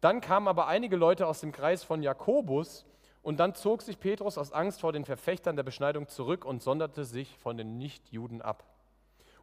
Dann 0.00 0.20
kamen 0.20 0.48
aber 0.48 0.68
einige 0.68 0.96
Leute 0.96 1.26
aus 1.26 1.40
dem 1.40 1.52
Kreis 1.52 1.82
von 1.82 2.02
Jakobus 2.02 2.86
und 3.22 3.38
dann 3.38 3.54
zog 3.54 3.82
sich 3.82 4.00
Petrus 4.00 4.36
aus 4.36 4.52
Angst 4.52 4.80
vor 4.80 4.92
den 4.92 5.04
Verfechtern 5.04 5.56
der 5.56 5.62
Beschneidung 5.62 6.08
zurück 6.08 6.44
und 6.44 6.62
sonderte 6.62 7.04
sich 7.04 7.38
von 7.38 7.56
den 7.56 7.78
Nichtjuden 7.78 8.42
ab. 8.42 8.64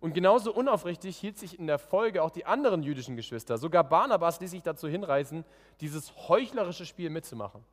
Und 0.01 0.13
genauso 0.13 0.53
unaufrichtig 0.53 1.17
hielt 1.17 1.37
sich 1.37 1.59
in 1.59 1.67
der 1.67 1.79
Folge 1.79 2.23
auch 2.23 2.31
die 2.31 2.45
anderen 2.45 2.83
jüdischen 2.83 3.15
Geschwister. 3.17 3.57
Sogar 3.57 3.83
Barnabas 3.83 4.39
ließ 4.39 4.51
sich 4.51 4.63
dazu 4.63 4.87
hinreißen, 4.87 5.43
dieses 5.81 6.29
heuchlerische 6.29 6.85
Spiel 6.85 7.09
mitzumachen. 7.09 7.63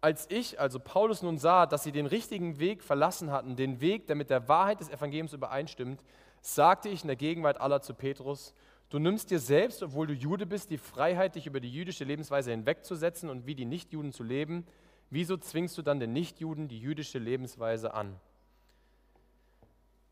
Als 0.00 0.30
ich, 0.30 0.60
also 0.60 0.78
Paulus, 0.78 1.22
nun 1.22 1.38
sah, 1.38 1.66
dass 1.66 1.82
sie 1.82 1.90
den 1.90 2.06
richtigen 2.06 2.58
Weg 2.58 2.84
verlassen 2.84 3.32
hatten, 3.32 3.56
den 3.56 3.80
Weg, 3.80 4.06
der 4.06 4.16
mit 4.16 4.30
der 4.30 4.48
Wahrheit 4.48 4.80
des 4.80 4.90
Evangeliums 4.90 5.32
übereinstimmt, 5.32 6.00
sagte 6.42 6.90
ich 6.90 7.02
in 7.02 7.08
der 7.08 7.16
Gegenwart 7.16 7.60
aller 7.60 7.80
zu 7.80 7.94
Petrus, 7.94 8.54
Du 8.90 8.98
nimmst 8.98 9.30
dir 9.30 9.40
selbst, 9.40 9.82
obwohl 9.82 10.06
du 10.06 10.12
Jude 10.12 10.46
bist, 10.46 10.70
die 10.70 10.78
Freiheit, 10.78 11.34
dich 11.34 11.46
über 11.46 11.60
die 11.60 11.72
jüdische 11.72 12.04
Lebensweise 12.04 12.50
hinwegzusetzen 12.50 13.28
und 13.28 13.46
wie 13.46 13.54
die 13.54 13.64
Nichtjuden 13.64 14.12
zu 14.12 14.22
leben. 14.22 14.66
Wieso 15.10 15.36
zwingst 15.36 15.76
du 15.78 15.82
dann 15.82 16.00
den 16.00 16.12
Nichtjuden 16.12 16.68
die 16.68 16.78
jüdische 16.78 17.18
Lebensweise 17.18 17.94
an? 17.94 18.16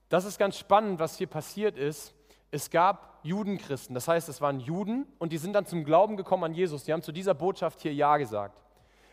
Das 0.09 0.25
ist 0.25 0.39
ganz 0.39 0.59
spannend, 0.59 1.01
was 1.01 1.17
hier 1.17 1.27
passiert 1.27 1.77
ist. 1.77 2.15
Es 2.51 2.71
gab 2.71 3.19
Judenchristen, 3.23 3.95
das 3.95 4.09
heißt, 4.09 4.29
es 4.29 4.41
waren 4.41 4.61
Juden 4.61 5.07
und 5.19 5.33
die 5.33 5.39
sind 5.39 5.55
dann 5.55 5.65
zum 5.65 5.85
Glauben 5.85 6.17
gekommen 6.17 6.45
an 6.45 6.55
Jesus. 6.55 6.85
Die 6.85 6.93
haben 6.93 7.03
zu 7.03 7.13
dieser 7.13 7.35
Botschaft 7.35 7.81
hier 7.81 7.95
Ja 7.95 8.17
gesagt. 8.17 8.61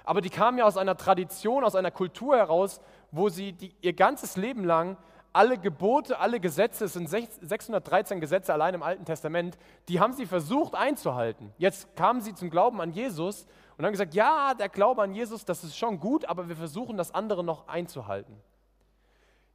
Aber 0.04 0.22
die 0.22 0.30
kamen 0.30 0.58
ja 0.58 0.66
aus 0.66 0.76
einer 0.76 0.98
Tradition, 0.98 1.64
aus 1.64 1.76
einer 1.76 1.92
Kultur 1.92 2.36
heraus, 2.36 2.82
wo 3.12 3.30
sie 3.30 3.54
die, 3.54 3.76
ihr 3.82 3.94
ganzes 3.94 4.36
Leben 4.36 4.66
lang 4.66 4.98
alle 5.32 5.58
Gebote, 5.58 6.20
alle 6.20 6.40
Gesetze, 6.40 6.86
es 6.86 6.94
sind 6.94 7.10
613 7.10 8.20
Gesetze 8.20 8.54
allein 8.54 8.74
im 8.74 8.84
Alten 8.84 9.06
Testament, 9.06 9.58
die 9.88 10.00
haben 10.00 10.14
sie 10.14 10.26
versucht 10.26 10.76
einzuhalten. 10.76 11.54
Jetzt 11.58 11.96
kamen 11.96 12.22
sie 12.22 12.34
zum 12.34 12.50
Glauben 12.50 12.82
an 12.82 12.92
Jesus 12.92 13.46
und 13.78 13.86
haben 13.86 13.92
gesagt, 13.92 14.14
ja, 14.14 14.54
der 14.54 14.70
Glaube 14.70 15.04
an 15.04 15.14
Jesus, 15.14 15.46
das 15.46 15.64
ist 15.64 15.78
schon 15.78 16.00
gut, 16.00 16.26
aber 16.26 16.50
wir 16.50 16.56
versuchen 16.56 16.98
das 16.98 17.14
andere 17.14 17.44
noch 17.44 17.68
einzuhalten. 17.68 18.36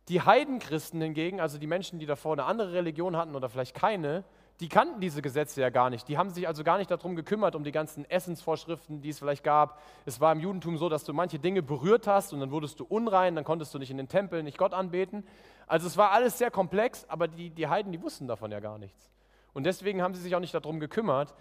Die 0.08 0.20
Heidenchristen 0.20 1.00
hingegen, 1.00 1.40
also 1.40 1.58
die 1.58 1.66
Menschen, 1.66 1.98
die 1.98 2.06
davor 2.06 2.34
eine 2.34 2.44
andere 2.44 2.72
Religion 2.72 3.16
hatten 3.16 3.34
oder 3.34 3.48
vielleicht 3.48 3.74
keine, 3.74 4.24
die 4.60 4.68
kannten 4.68 5.00
diese 5.00 5.20
Gesetze 5.20 5.60
ja 5.60 5.70
gar 5.70 5.90
nicht. 5.90 6.06
Die 6.08 6.16
haben 6.16 6.30
sich 6.30 6.46
also 6.46 6.62
gar 6.62 6.78
nicht 6.78 6.90
darum 6.90 7.16
gekümmert, 7.16 7.56
um 7.56 7.64
die 7.64 7.72
ganzen 7.72 8.08
Essensvorschriften, 8.08 9.00
die 9.00 9.08
es 9.08 9.18
vielleicht 9.18 9.42
gab. 9.42 9.80
Es 10.04 10.20
war 10.20 10.32
im 10.32 10.40
Judentum 10.40 10.78
so, 10.78 10.88
dass 10.88 11.02
du 11.04 11.12
manche 11.12 11.40
Dinge 11.40 11.62
berührt 11.62 12.06
hast 12.06 12.32
und 12.32 12.40
dann 12.40 12.52
wurdest 12.52 12.78
du 12.78 12.84
unrein, 12.84 13.34
dann 13.34 13.44
konntest 13.44 13.74
du 13.74 13.78
nicht 13.78 13.90
in 13.90 13.96
den 13.96 14.08
Tempel, 14.08 14.42
nicht 14.42 14.58
Gott 14.58 14.72
anbeten. 14.72 15.26
Also 15.66 15.88
es 15.88 15.96
war 15.96 16.12
alles 16.12 16.38
sehr 16.38 16.52
komplex, 16.52 17.04
aber 17.08 17.26
die, 17.26 17.50
die 17.50 17.66
Heiden, 17.66 17.90
die 17.90 18.00
wussten 18.00 18.28
davon 18.28 18.52
ja 18.52 18.60
gar 18.60 18.78
nichts. 18.78 19.10
Und 19.54 19.64
deswegen 19.64 20.02
haben 20.02 20.14
sie 20.14 20.22
sich 20.22 20.34
auch 20.36 20.40
nicht 20.40 20.54
darum 20.54 20.78
gekümmert. 20.78 21.34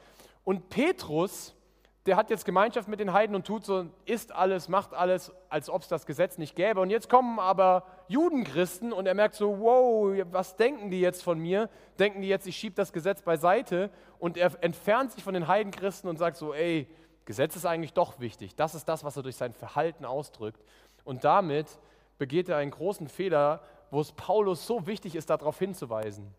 Und 0.44 0.70
Petrus, 0.70 1.56
der 2.06 2.16
hat 2.16 2.30
jetzt 2.30 2.46
Gemeinschaft 2.46 2.88
mit 2.88 3.00
den 3.00 3.14
Heiden 3.14 3.36
und 3.36 3.46
tut 3.46 3.64
so, 3.64 3.86
isst 4.06 4.34
alles, 4.34 4.70
macht 4.70 4.94
alles, 4.94 5.32
als 5.50 5.70
ob 5.70 5.84
es 5.84 5.88
das 5.88 6.06
Gesetz 6.06 6.38
nicht 6.38 6.56
gäbe. 6.56 6.80
Und 6.80 6.90
jetzt 6.90 7.10
kommen 7.10 7.40
aber 7.40 7.86
Judenchristen 8.08 8.94
und 8.94 9.06
er 9.06 9.14
merkt 9.14 9.36
so, 9.36 9.60
wow, 9.60 10.16
was 10.32 10.56
denken 10.56 10.90
die 10.92 11.00
jetzt 11.00 11.24
von 11.24 11.40
mir? 11.40 11.70
Denken 12.00 12.22
die 12.22 12.28
jetzt, 12.28 12.48
ich 12.48 12.56
schiebe 12.56 12.76
das 12.76 12.94
Gesetz 12.94 13.22
beiseite? 13.22 13.90
Und 14.20 14.38
er 14.38 14.52
entfernt 14.62 15.12
sich 15.12 15.24
von 15.24 15.34
den 15.34 15.48
Heidenchristen 15.48 16.10
und 16.10 16.18
sagt 16.18 16.38
so, 16.38 16.54
ey, 16.54 16.88
Gesetz 17.26 17.56
ist 17.56 17.66
eigentlich 17.66 17.94
doch 17.94 18.20
wichtig. 18.20 18.56
Das 18.56 18.76
ist 18.76 18.86
das, 18.90 19.04
was 19.04 19.16
er 19.16 19.24
durch 19.24 19.36
sein 19.36 19.54
Verhalten 19.54 20.06
ausdrückt. 20.06 20.62
Und 21.04 21.24
damit 21.24 21.80
begeht 22.18 22.50
er 22.50 22.58
einen 22.58 22.72
großen 22.72 23.08
Fehler, 23.08 23.62
wo 23.92 24.02
es 24.02 24.12
Paulus 24.12 24.66
so 24.66 24.88
wichtig 24.88 25.16
ist, 25.16 25.30
darauf 25.30 25.60
hinzuweisen. 25.60 26.34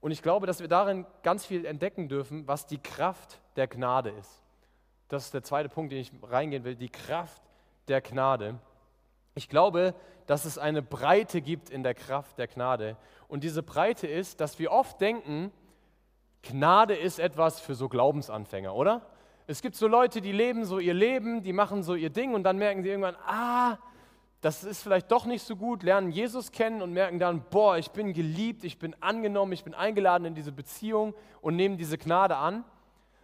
Und 0.00 0.12
ich 0.12 0.22
glaube, 0.22 0.46
dass 0.46 0.60
wir 0.60 0.68
darin 0.68 1.06
ganz 1.22 1.44
viel 1.44 1.64
entdecken 1.64 2.08
dürfen, 2.08 2.46
was 2.46 2.66
die 2.66 2.78
Kraft 2.78 3.40
der 3.56 3.66
Gnade 3.66 4.10
ist. 4.10 4.42
Das 5.08 5.24
ist 5.24 5.34
der 5.34 5.42
zweite 5.42 5.68
Punkt, 5.68 5.92
den 5.92 5.98
ich 5.98 6.12
reingehen 6.22 6.64
will, 6.64 6.76
die 6.76 6.88
Kraft 6.88 7.42
der 7.88 8.00
Gnade. 8.00 8.58
Ich 9.34 9.48
glaube, 9.48 9.94
dass 10.30 10.44
es 10.44 10.58
eine 10.58 10.80
Breite 10.80 11.40
gibt 11.40 11.70
in 11.70 11.82
der 11.82 11.92
Kraft 11.92 12.38
der 12.38 12.46
Gnade. 12.46 12.96
Und 13.26 13.42
diese 13.42 13.64
Breite 13.64 14.06
ist, 14.06 14.40
dass 14.40 14.60
wir 14.60 14.70
oft 14.70 15.00
denken, 15.00 15.50
Gnade 16.42 16.94
ist 16.94 17.18
etwas 17.18 17.58
für 17.58 17.74
so 17.74 17.88
Glaubensanfänger, 17.88 18.72
oder? 18.72 19.02
Es 19.48 19.60
gibt 19.60 19.74
so 19.74 19.88
Leute, 19.88 20.20
die 20.20 20.30
leben 20.30 20.64
so 20.64 20.78
ihr 20.78 20.94
Leben, 20.94 21.42
die 21.42 21.52
machen 21.52 21.82
so 21.82 21.96
ihr 21.96 22.10
Ding 22.10 22.32
und 22.32 22.44
dann 22.44 22.58
merken 22.58 22.84
sie 22.84 22.90
irgendwann, 22.90 23.16
ah, 23.26 23.78
das 24.40 24.62
ist 24.62 24.84
vielleicht 24.84 25.10
doch 25.10 25.26
nicht 25.26 25.42
so 25.42 25.56
gut, 25.56 25.82
lernen 25.82 26.12
Jesus 26.12 26.52
kennen 26.52 26.80
und 26.80 26.92
merken 26.92 27.18
dann, 27.18 27.42
boah, 27.50 27.76
ich 27.76 27.90
bin 27.90 28.12
geliebt, 28.12 28.62
ich 28.62 28.78
bin 28.78 28.94
angenommen, 29.00 29.50
ich 29.50 29.64
bin 29.64 29.74
eingeladen 29.74 30.26
in 30.26 30.36
diese 30.36 30.52
Beziehung 30.52 31.12
und 31.40 31.56
nehmen 31.56 31.76
diese 31.76 31.98
Gnade 31.98 32.36
an. 32.36 32.62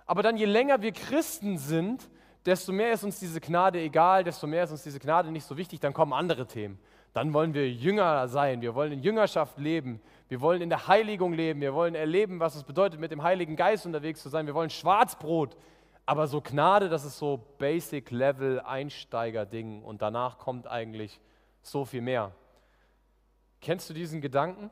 Aber 0.07 0.25
dann, 0.25 0.37
je 0.37 0.47
länger 0.47 0.83
wir 0.83 0.91
Christen 0.91 1.57
sind, 1.57 2.11
desto 2.45 2.73
mehr 2.73 2.91
ist 2.91 3.05
uns 3.05 3.21
diese 3.21 3.41
Gnade 3.41 3.79
egal, 3.81 4.25
desto 4.25 4.49
mehr 4.49 4.65
ist 4.65 4.73
uns 4.73 4.83
diese 4.83 4.99
Gnade 4.99 5.31
nicht 5.31 5.47
so 5.47 5.57
wichtig, 5.57 5.79
dann 5.79 5.93
kommen 5.93 6.13
andere 6.13 6.47
Themen. 6.49 6.81
Dann 7.17 7.33
wollen 7.33 7.55
wir 7.55 7.73
Jünger 7.73 8.29
sein, 8.29 8.61
wir 8.61 8.75
wollen 8.75 8.93
in 8.93 9.01
Jüngerschaft 9.03 9.57
leben, 9.57 10.03
wir 10.29 10.43
wollen 10.43 10.61
in 10.61 10.69
der 10.69 10.87
Heiligung 10.87 11.33
leben, 11.33 11.63
wir 11.63 11.73
wollen 11.73 11.95
erleben, 11.95 12.41
was 12.41 12.57
es 12.57 12.63
bedeutet, 12.63 13.01
mit 13.01 13.11
dem 13.11 13.23
Heiligen 13.23 13.57
Geist 13.57 13.87
unterwegs 13.87 14.23
zu 14.23 14.29
sein, 14.29 14.47
wir 14.47 14.55
wollen 14.55 14.69
Schwarzbrot. 14.69 15.57
Aber 16.05 16.27
so 16.27 16.43
Gnade, 16.43 16.91
das 16.91 17.07
ist 17.07 17.17
so 17.17 17.43
Basic 17.57 18.11
Level 18.11 18.61
Einsteiger-Ding 18.61 19.83
und 19.83 20.03
danach 20.03 20.37
kommt 20.37 20.67
eigentlich 20.67 21.19
so 21.63 21.87
viel 21.87 22.03
mehr. 22.03 22.33
Kennst 23.63 23.89
du 23.89 23.95
diesen 23.95 24.21
Gedanken? 24.21 24.71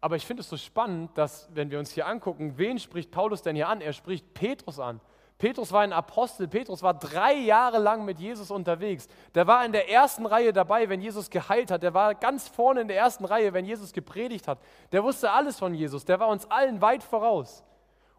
Aber 0.00 0.14
ich 0.14 0.24
finde 0.24 0.42
es 0.42 0.48
so 0.48 0.56
spannend, 0.56 1.10
dass, 1.18 1.48
wenn 1.52 1.72
wir 1.72 1.80
uns 1.80 1.90
hier 1.90 2.06
angucken, 2.06 2.56
wen 2.56 2.78
spricht 2.78 3.10
Paulus 3.10 3.42
denn 3.42 3.56
hier 3.56 3.66
an? 3.66 3.80
Er 3.80 3.94
spricht 3.94 4.32
Petrus 4.32 4.78
an. 4.78 5.00
Petrus 5.38 5.72
war 5.72 5.80
ein 5.80 5.92
Apostel, 5.92 6.46
Petrus 6.46 6.82
war 6.82 6.94
drei 6.94 7.34
Jahre 7.34 7.78
lang 7.78 8.04
mit 8.04 8.18
Jesus 8.18 8.50
unterwegs. 8.50 9.08
Der 9.34 9.46
war 9.46 9.64
in 9.64 9.72
der 9.72 9.90
ersten 9.90 10.24
Reihe 10.24 10.52
dabei, 10.52 10.88
wenn 10.88 11.00
Jesus 11.00 11.30
geheilt 11.30 11.70
hat. 11.70 11.82
Der 11.82 11.94
war 11.94 12.14
ganz 12.14 12.48
vorne 12.48 12.82
in 12.82 12.88
der 12.88 12.96
ersten 12.96 13.24
Reihe, 13.24 13.52
wenn 13.52 13.64
Jesus 13.64 13.92
gepredigt 13.92 14.46
hat. 14.46 14.58
Der 14.92 15.02
wusste 15.02 15.32
alles 15.32 15.58
von 15.58 15.74
Jesus. 15.74 16.04
Der 16.04 16.20
war 16.20 16.28
uns 16.28 16.48
allen 16.50 16.80
weit 16.80 17.02
voraus. 17.02 17.64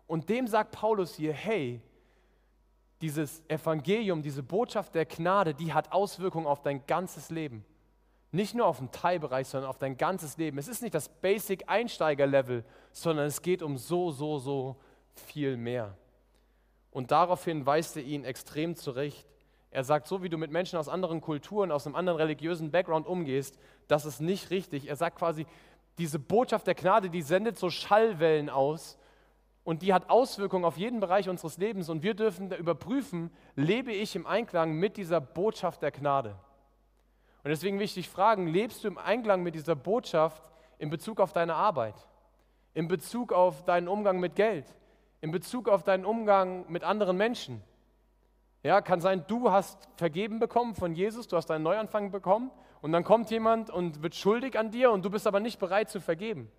Und 0.05 0.27
dem 0.29 0.47
sagt 0.47 0.71
Paulus 0.71 1.15
hier, 1.15 1.33
hey, 1.33 1.81
dieses 3.01 3.43
Evangelium, 3.47 4.21
diese 4.21 4.43
Botschaft 4.43 4.95
der 4.95 5.05
Gnade, 5.05 5.53
die 5.53 5.73
hat 5.73 5.91
Auswirkungen 5.91 6.47
auf 6.47 6.61
dein 6.61 6.85
ganzes 6.87 7.29
Leben. 7.29 7.65
Nicht 8.31 8.55
nur 8.55 8.65
auf 8.65 8.79
den 8.79 8.91
Teilbereich, 8.91 9.47
sondern 9.47 9.69
auf 9.69 9.77
dein 9.77 9.95
ganzes 9.95 10.37
Leben. 10.37 10.57
Es 10.57 10.67
ist 10.67 10.81
nicht 10.81 10.95
das 10.95 11.07
Basic-Einsteiger-Level, 11.07 12.65
sondern 12.91 13.27
es 13.27 13.41
geht 13.41 13.61
um 13.61 13.77
so, 13.77 14.11
so, 14.11 14.39
so 14.39 14.75
viel 15.13 15.55
mehr. 15.55 15.95
Und 16.93 17.09
daraufhin 17.09 17.65
weist 17.65 17.97
er 17.97 18.03
ihn 18.03 18.23
extrem 18.23 18.75
zurecht. 18.75 19.27
Er 19.71 19.83
sagt, 19.83 20.07
so 20.07 20.21
wie 20.21 20.29
du 20.29 20.37
mit 20.37 20.51
Menschen 20.51 20.77
aus 20.77 20.87
anderen 20.87 21.19
Kulturen, 21.19 21.71
aus 21.71 21.87
einem 21.87 21.95
anderen 21.95 22.19
religiösen 22.19 22.69
Background 22.69 23.07
umgehst, 23.07 23.57
das 23.87 24.05
ist 24.05 24.21
nicht 24.21 24.51
richtig. 24.51 24.87
Er 24.87 24.95
sagt 24.95 25.17
quasi, 25.17 25.47
diese 25.97 26.19
Botschaft 26.19 26.67
der 26.67 26.75
Gnade, 26.75 27.09
die 27.09 27.23
sendet 27.23 27.57
so 27.57 27.71
Schallwellen 27.71 28.51
aus 28.51 28.99
und 29.63 29.81
die 29.81 29.91
hat 29.91 30.11
Auswirkungen 30.11 30.65
auf 30.65 30.77
jeden 30.77 30.99
Bereich 30.99 31.27
unseres 31.27 31.57
Lebens 31.57 31.89
und 31.89 32.03
wir 32.03 32.13
dürfen 32.13 32.51
überprüfen, 32.51 33.31
lebe 33.55 33.91
ich 33.91 34.15
im 34.15 34.27
Einklang 34.27 34.73
mit 34.73 34.97
dieser 34.97 35.19
Botschaft 35.19 35.81
der 35.81 35.91
Gnade? 35.91 36.35
Und 37.43 37.49
deswegen 37.49 37.79
will 37.79 37.85
ich 37.85 37.95
dich 37.95 38.09
fragen, 38.09 38.45
lebst 38.45 38.83
du 38.83 38.87
im 38.87 38.99
Einklang 38.99 39.41
mit 39.41 39.55
dieser 39.55 39.75
Botschaft 39.75 40.43
in 40.77 40.91
Bezug 40.91 41.19
auf 41.19 41.33
deine 41.33 41.55
Arbeit, 41.55 41.95
in 42.75 42.87
Bezug 42.87 43.33
auf 43.33 43.65
deinen 43.65 43.87
Umgang 43.87 44.19
mit 44.19 44.35
Geld, 44.35 44.65
in 45.23 45.31
Bezug 45.31 45.69
auf 45.69 45.83
deinen 45.83 46.03
Umgang 46.03 46.69
mit 46.69 46.83
anderen 46.83 47.15
Menschen? 47.15 47.63
Ja, 48.61 48.81
kann 48.81 48.99
sein, 48.99 49.23
du 49.25 49.51
hast 49.51 49.87
vergeben 49.95 50.39
bekommen 50.39 50.75
von 50.75 50.93
Jesus, 50.93 51.29
du 51.29 51.37
hast 51.37 51.49
einen 51.49 51.63
Neuanfang 51.63 52.11
bekommen 52.11 52.51
und 52.81 52.91
dann 52.91 53.05
kommt 53.05 53.31
jemand 53.31 53.69
und 53.69 54.03
wird 54.03 54.15
schuldig 54.15 54.59
an 54.59 54.69
dir 54.69 54.91
und 54.91 55.05
du 55.05 55.09
bist 55.09 55.25
aber 55.25 55.39
nicht 55.39 55.59
bereit 55.59 55.89
zu 55.89 56.01
vergeben. 56.01 56.51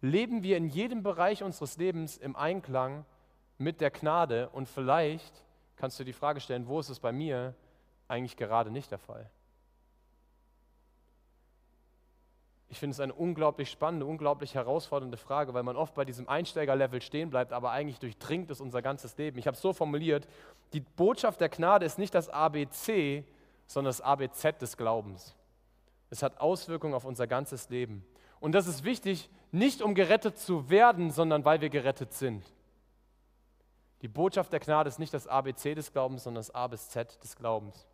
Leben 0.00 0.42
wir 0.42 0.56
in 0.56 0.68
jedem 0.68 1.02
Bereich 1.02 1.42
unseres 1.42 1.76
Lebens 1.76 2.16
im 2.16 2.36
Einklang 2.36 3.04
mit 3.58 3.82
der 3.82 3.90
Gnade 3.90 4.48
und 4.48 4.66
vielleicht 4.66 5.44
kannst 5.76 6.00
du 6.00 6.04
die 6.04 6.14
Frage 6.14 6.40
stellen, 6.40 6.68
wo 6.68 6.80
ist 6.80 6.88
es 6.88 7.00
bei 7.00 7.12
mir 7.12 7.54
eigentlich 8.06 8.38
gerade 8.38 8.70
nicht 8.70 8.90
der 8.90 8.98
Fall? 8.98 9.28
Ich 12.70 12.78
finde 12.78 12.92
es 12.92 13.00
eine 13.00 13.14
unglaublich 13.14 13.70
spannende, 13.70 14.04
unglaublich 14.04 14.54
herausfordernde 14.54 15.16
Frage, 15.16 15.54
weil 15.54 15.62
man 15.62 15.76
oft 15.76 15.94
bei 15.94 16.04
diesem 16.04 16.28
Einsteigerlevel 16.28 17.00
stehen 17.00 17.30
bleibt, 17.30 17.52
aber 17.52 17.70
eigentlich 17.70 17.98
durchdringt 17.98 18.50
es 18.50 18.60
unser 18.60 18.82
ganzes 18.82 19.16
Leben. 19.16 19.38
Ich 19.38 19.46
habe 19.46 19.54
es 19.54 19.62
so 19.62 19.72
formuliert, 19.72 20.28
die 20.74 20.80
Botschaft 20.80 21.40
der 21.40 21.48
Gnade 21.48 21.86
ist 21.86 21.98
nicht 21.98 22.14
das 22.14 22.28
ABC, 22.28 23.24
sondern 23.66 23.90
das 23.90 24.02
ABZ 24.02 24.60
des 24.60 24.76
Glaubens. 24.76 25.34
Es 26.10 26.22
hat 26.22 26.40
Auswirkungen 26.40 26.94
auf 26.94 27.04
unser 27.04 27.26
ganzes 27.26 27.70
Leben. 27.70 28.04
Und 28.40 28.52
das 28.52 28.66
ist 28.66 28.84
wichtig, 28.84 29.30
nicht 29.50 29.80
um 29.80 29.94
gerettet 29.94 30.38
zu 30.38 30.68
werden, 30.68 31.10
sondern 31.10 31.44
weil 31.44 31.60
wir 31.60 31.70
gerettet 31.70 32.12
sind. 32.12 32.44
Die 34.02 34.08
Botschaft 34.08 34.52
der 34.52 34.60
Gnade 34.60 34.88
ist 34.88 34.98
nicht 34.98 35.12
das 35.12 35.26
ABC 35.26 35.74
des 35.74 35.92
Glaubens, 35.92 36.24
sondern 36.24 36.40
das 36.40 36.54
A 36.54 36.66
bis 36.66 36.88
Z 36.90 37.22
des 37.22 37.34
Glaubens. 37.34 37.86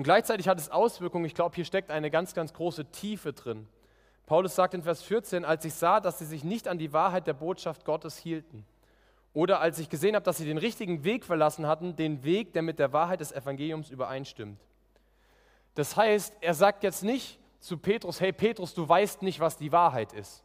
Und 0.00 0.04
gleichzeitig 0.04 0.48
hat 0.48 0.58
es 0.58 0.70
Auswirkungen. 0.70 1.26
Ich 1.26 1.34
glaube, 1.34 1.54
hier 1.54 1.66
steckt 1.66 1.90
eine 1.90 2.10
ganz, 2.10 2.32
ganz 2.32 2.54
große 2.54 2.86
Tiefe 2.86 3.34
drin. 3.34 3.68
Paulus 4.24 4.54
sagt 4.54 4.72
in 4.72 4.82
Vers 4.82 5.02
14, 5.02 5.44
als 5.44 5.62
ich 5.66 5.74
sah, 5.74 6.00
dass 6.00 6.18
sie 6.18 6.24
sich 6.24 6.42
nicht 6.42 6.68
an 6.68 6.78
die 6.78 6.94
Wahrheit 6.94 7.26
der 7.26 7.34
Botschaft 7.34 7.84
Gottes 7.84 8.16
hielten, 8.16 8.64
oder 9.34 9.60
als 9.60 9.78
ich 9.78 9.90
gesehen 9.90 10.14
habe, 10.14 10.24
dass 10.24 10.38
sie 10.38 10.46
den 10.46 10.56
richtigen 10.56 11.04
Weg 11.04 11.26
verlassen 11.26 11.66
hatten, 11.66 11.96
den 11.96 12.24
Weg, 12.24 12.54
der 12.54 12.62
mit 12.62 12.78
der 12.78 12.94
Wahrheit 12.94 13.20
des 13.20 13.30
Evangeliums 13.30 13.90
übereinstimmt. 13.90 14.58
Das 15.74 15.98
heißt, 15.98 16.34
er 16.40 16.54
sagt 16.54 16.82
jetzt 16.82 17.04
nicht 17.04 17.38
zu 17.58 17.76
Petrus, 17.76 18.22
hey 18.22 18.32
Petrus, 18.32 18.72
du 18.72 18.88
weißt 18.88 19.20
nicht, 19.20 19.38
was 19.38 19.58
die 19.58 19.70
Wahrheit 19.70 20.14
ist. 20.14 20.42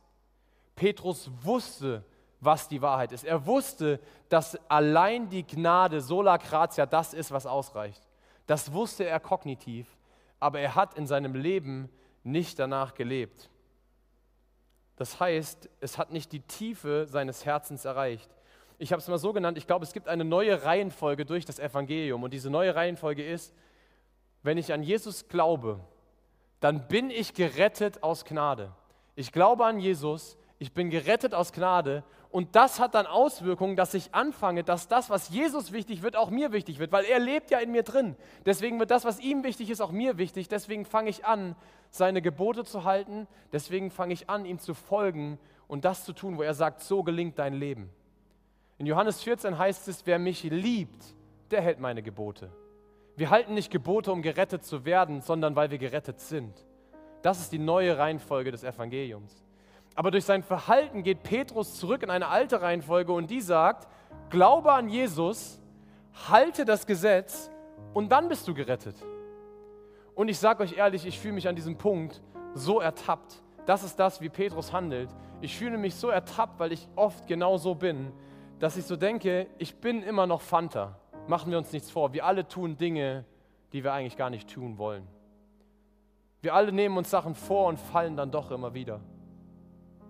Petrus 0.76 1.32
wusste, 1.44 2.04
was 2.42 2.68
die 2.68 2.82
Wahrheit 2.82 3.14
ist. 3.14 3.24
Er 3.24 3.46
wusste, 3.46 4.02
dass 4.28 4.60
allein 4.70 5.30
die 5.30 5.48
Gnade 5.48 6.02
sola 6.02 6.36
gratia 6.36 6.86
das 6.86 7.14
ist, 7.14 7.32
was 7.32 7.46
ausreicht. 7.46 8.06
Das 8.46 8.74
wusste 8.74 9.06
er 9.06 9.20
kognitiv, 9.20 9.88
aber 10.40 10.60
er 10.60 10.76
hat 10.76 10.98
in 10.98 11.08
seinem 11.08 11.36
Leben 11.36 11.90
nicht 12.24 12.60
danach 12.60 12.94
gelebt. 12.94 13.50
Das 14.98 15.20
heißt, 15.20 15.70
es 15.82 15.98
hat 15.98 16.12
nicht 16.12 16.32
die 16.32 16.42
Tiefe 16.42 17.06
seines 17.08 17.46
Herzens 17.46 17.86
erreicht. 17.86 18.30
Ich 18.78 18.92
habe 18.92 19.02
es 19.02 19.08
mal 19.08 19.18
so 19.18 19.34
genannt, 19.34 19.58
ich 19.58 19.68
glaube, 19.68 19.86
es 19.86 19.94
gibt 19.94 20.08
eine 20.08 20.26
neue 20.26 20.64
Reihenfolge 20.64 21.26
durch 21.26 21.46
das 21.46 21.60
Evangelium. 21.60 22.24
Und 22.24 22.34
diese 22.34 22.50
neue 22.50 22.76
Reihenfolge 22.76 23.26
ist, 23.26 23.54
wenn 24.44 24.58
ich 24.58 24.74
an 24.74 24.84
Jesus 24.84 25.28
glaube, 25.28 25.80
dann 26.60 26.88
bin 26.88 27.10
ich 27.10 27.34
gerettet 27.34 28.04
aus 28.04 28.26
Gnade. 28.26 28.72
Ich 29.16 29.32
glaube 29.32 29.66
an 29.66 29.80
Jesus, 29.80 30.38
ich 30.60 30.74
bin 30.74 30.90
gerettet 30.90 31.34
aus 31.34 31.52
Gnade 31.52 32.04
und 32.36 32.58
das 32.58 32.82
hat 32.82 32.96
dann 32.96 33.08
Auswirkungen, 33.08 33.78
dass 33.78 33.94
ich 33.94 34.14
anfange, 34.14 34.66
dass 34.66 34.90
das, 34.90 35.10
was 35.10 35.30
Jesus 35.30 35.72
wichtig 35.72 36.02
wird, 36.02 36.18
auch 36.18 36.30
mir 36.30 36.52
wichtig 36.52 36.80
wird, 36.80 36.92
weil 36.92 37.06
er 37.06 37.18
lebt 37.18 37.50
ja 37.50 37.60
in 37.60 37.72
mir 37.72 37.84
drin. 37.84 38.18
Deswegen 38.46 38.78
wird 38.78 38.92
das, 38.92 39.06
was 39.06 39.22
ihm 39.22 39.46
wichtig 39.46 39.70
ist, 39.70 39.80
auch 39.80 39.94
mir 39.94 40.18
wichtig. 40.18 40.50
Deswegen 40.50 40.84
fange 40.84 41.10
ich 41.10 41.24
an, 41.24 41.56
seine 41.92 42.22
Gebote 42.22 42.66
zu 42.66 42.84
halten. 42.84 43.26
Deswegen 43.54 43.90
fange 43.90 44.12
ich 44.12 44.30
an, 44.30 44.44
ihm 44.44 44.60
zu 44.60 44.74
folgen 44.74 45.40
und 45.70 45.86
das 45.86 46.04
zu 46.04 46.12
tun, 46.12 46.38
wo 46.38 46.42
er 46.42 46.54
sagt, 46.54 46.82
so 46.82 47.04
gelingt 47.04 47.40
dein 47.40 47.54
Leben. 47.54 47.90
In 48.80 48.86
Johannes 48.86 49.24
14 49.24 49.58
heißt 49.58 49.88
es, 49.88 50.06
wer 50.06 50.20
mich 50.20 50.44
liebt, 50.44 51.06
der 51.52 51.62
hält 51.62 51.80
meine 51.80 52.04
Gebote. 52.04 52.52
Wir 53.16 53.30
halten 53.30 53.54
nicht 53.54 53.72
Gebote, 53.72 54.12
um 54.12 54.22
gerettet 54.22 54.66
zu 54.66 54.84
werden, 54.84 55.22
sondern 55.22 55.56
weil 55.56 55.72
wir 55.72 55.78
gerettet 55.78 56.20
sind. 56.20 56.54
Das 57.22 57.40
ist 57.40 57.54
die 57.54 57.60
neue 57.60 57.98
Reihenfolge 57.98 58.52
des 58.52 58.66
Evangeliums. 58.66 59.45
Aber 59.96 60.12
durch 60.12 60.26
sein 60.26 60.44
Verhalten 60.44 61.04
geht 61.04 61.24
Petrus 61.24 61.80
zurück 61.80 62.04
in 62.04 62.10
eine 62.10 62.28
alte 62.28 62.62
Reihenfolge 62.62 63.14
und 63.14 63.32
die 63.32 63.42
sagt, 63.42 63.88
glaube 64.30 64.74
an 64.74 64.90
Jesus, 64.90 65.62
halte 66.30 66.66
das 66.66 66.86
Gesetz 66.86 67.50
und 67.94 68.12
dann 68.12 68.28
bist 68.28 68.48
du 68.48 68.54
gerettet. 68.54 68.96
Und 70.14 70.28
ich 70.28 70.38
sage 70.38 70.64
euch 70.64 70.78
ehrlich, 70.78 71.06
ich 71.06 71.20
fühle 71.20 71.34
mich 71.34 71.48
an 71.48 71.56
diesem 71.56 71.78
Punkt 71.78 72.22
so 72.54 72.80
ertappt. 72.82 73.42
Das 73.66 73.84
ist 73.84 73.98
das, 73.98 74.22
wie 74.22 74.30
Petrus 74.30 74.74
handelt. 74.74 75.10
Ich 75.42 75.58
fühle 75.58 75.78
mich 75.78 75.96
so 75.96 76.10
ertappt, 76.10 76.60
weil 76.60 76.72
ich 76.72 76.88
oft 76.96 77.28
genau 77.28 77.58
so 77.58 77.76
bin, 77.76 78.12
dass 78.60 78.78
ich 78.78 78.86
so 78.86 78.96
denke, 78.96 79.48
ich 79.58 79.76
bin 79.76 80.04
immer 80.04 80.28
noch 80.28 80.42
Fanta. 80.42 81.00
Machen 81.28 81.52
wir 81.52 81.58
uns 81.58 81.72
nichts 81.72 81.90
vor. 81.90 82.14
Wir 82.14 82.26
alle 82.26 82.48
tun 82.48 82.78
Dinge, 82.78 83.26
die 83.74 83.84
wir 83.84 83.94
eigentlich 83.94 84.18
gar 84.18 84.30
nicht 84.30 84.50
tun 84.54 84.78
wollen. 84.78 85.08
Wir 86.42 86.54
alle 86.54 86.72
nehmen 86.72 86.98
uns 86.98 87.10
Sachen 87.10 87.34
vor 87.34 87.68
und 87.68 87.80
fallen 87.80 88.16
dann 88.16 88.32
doch 88.32 88.52
immer 88.52 88.74
wieder. 88.74 89.02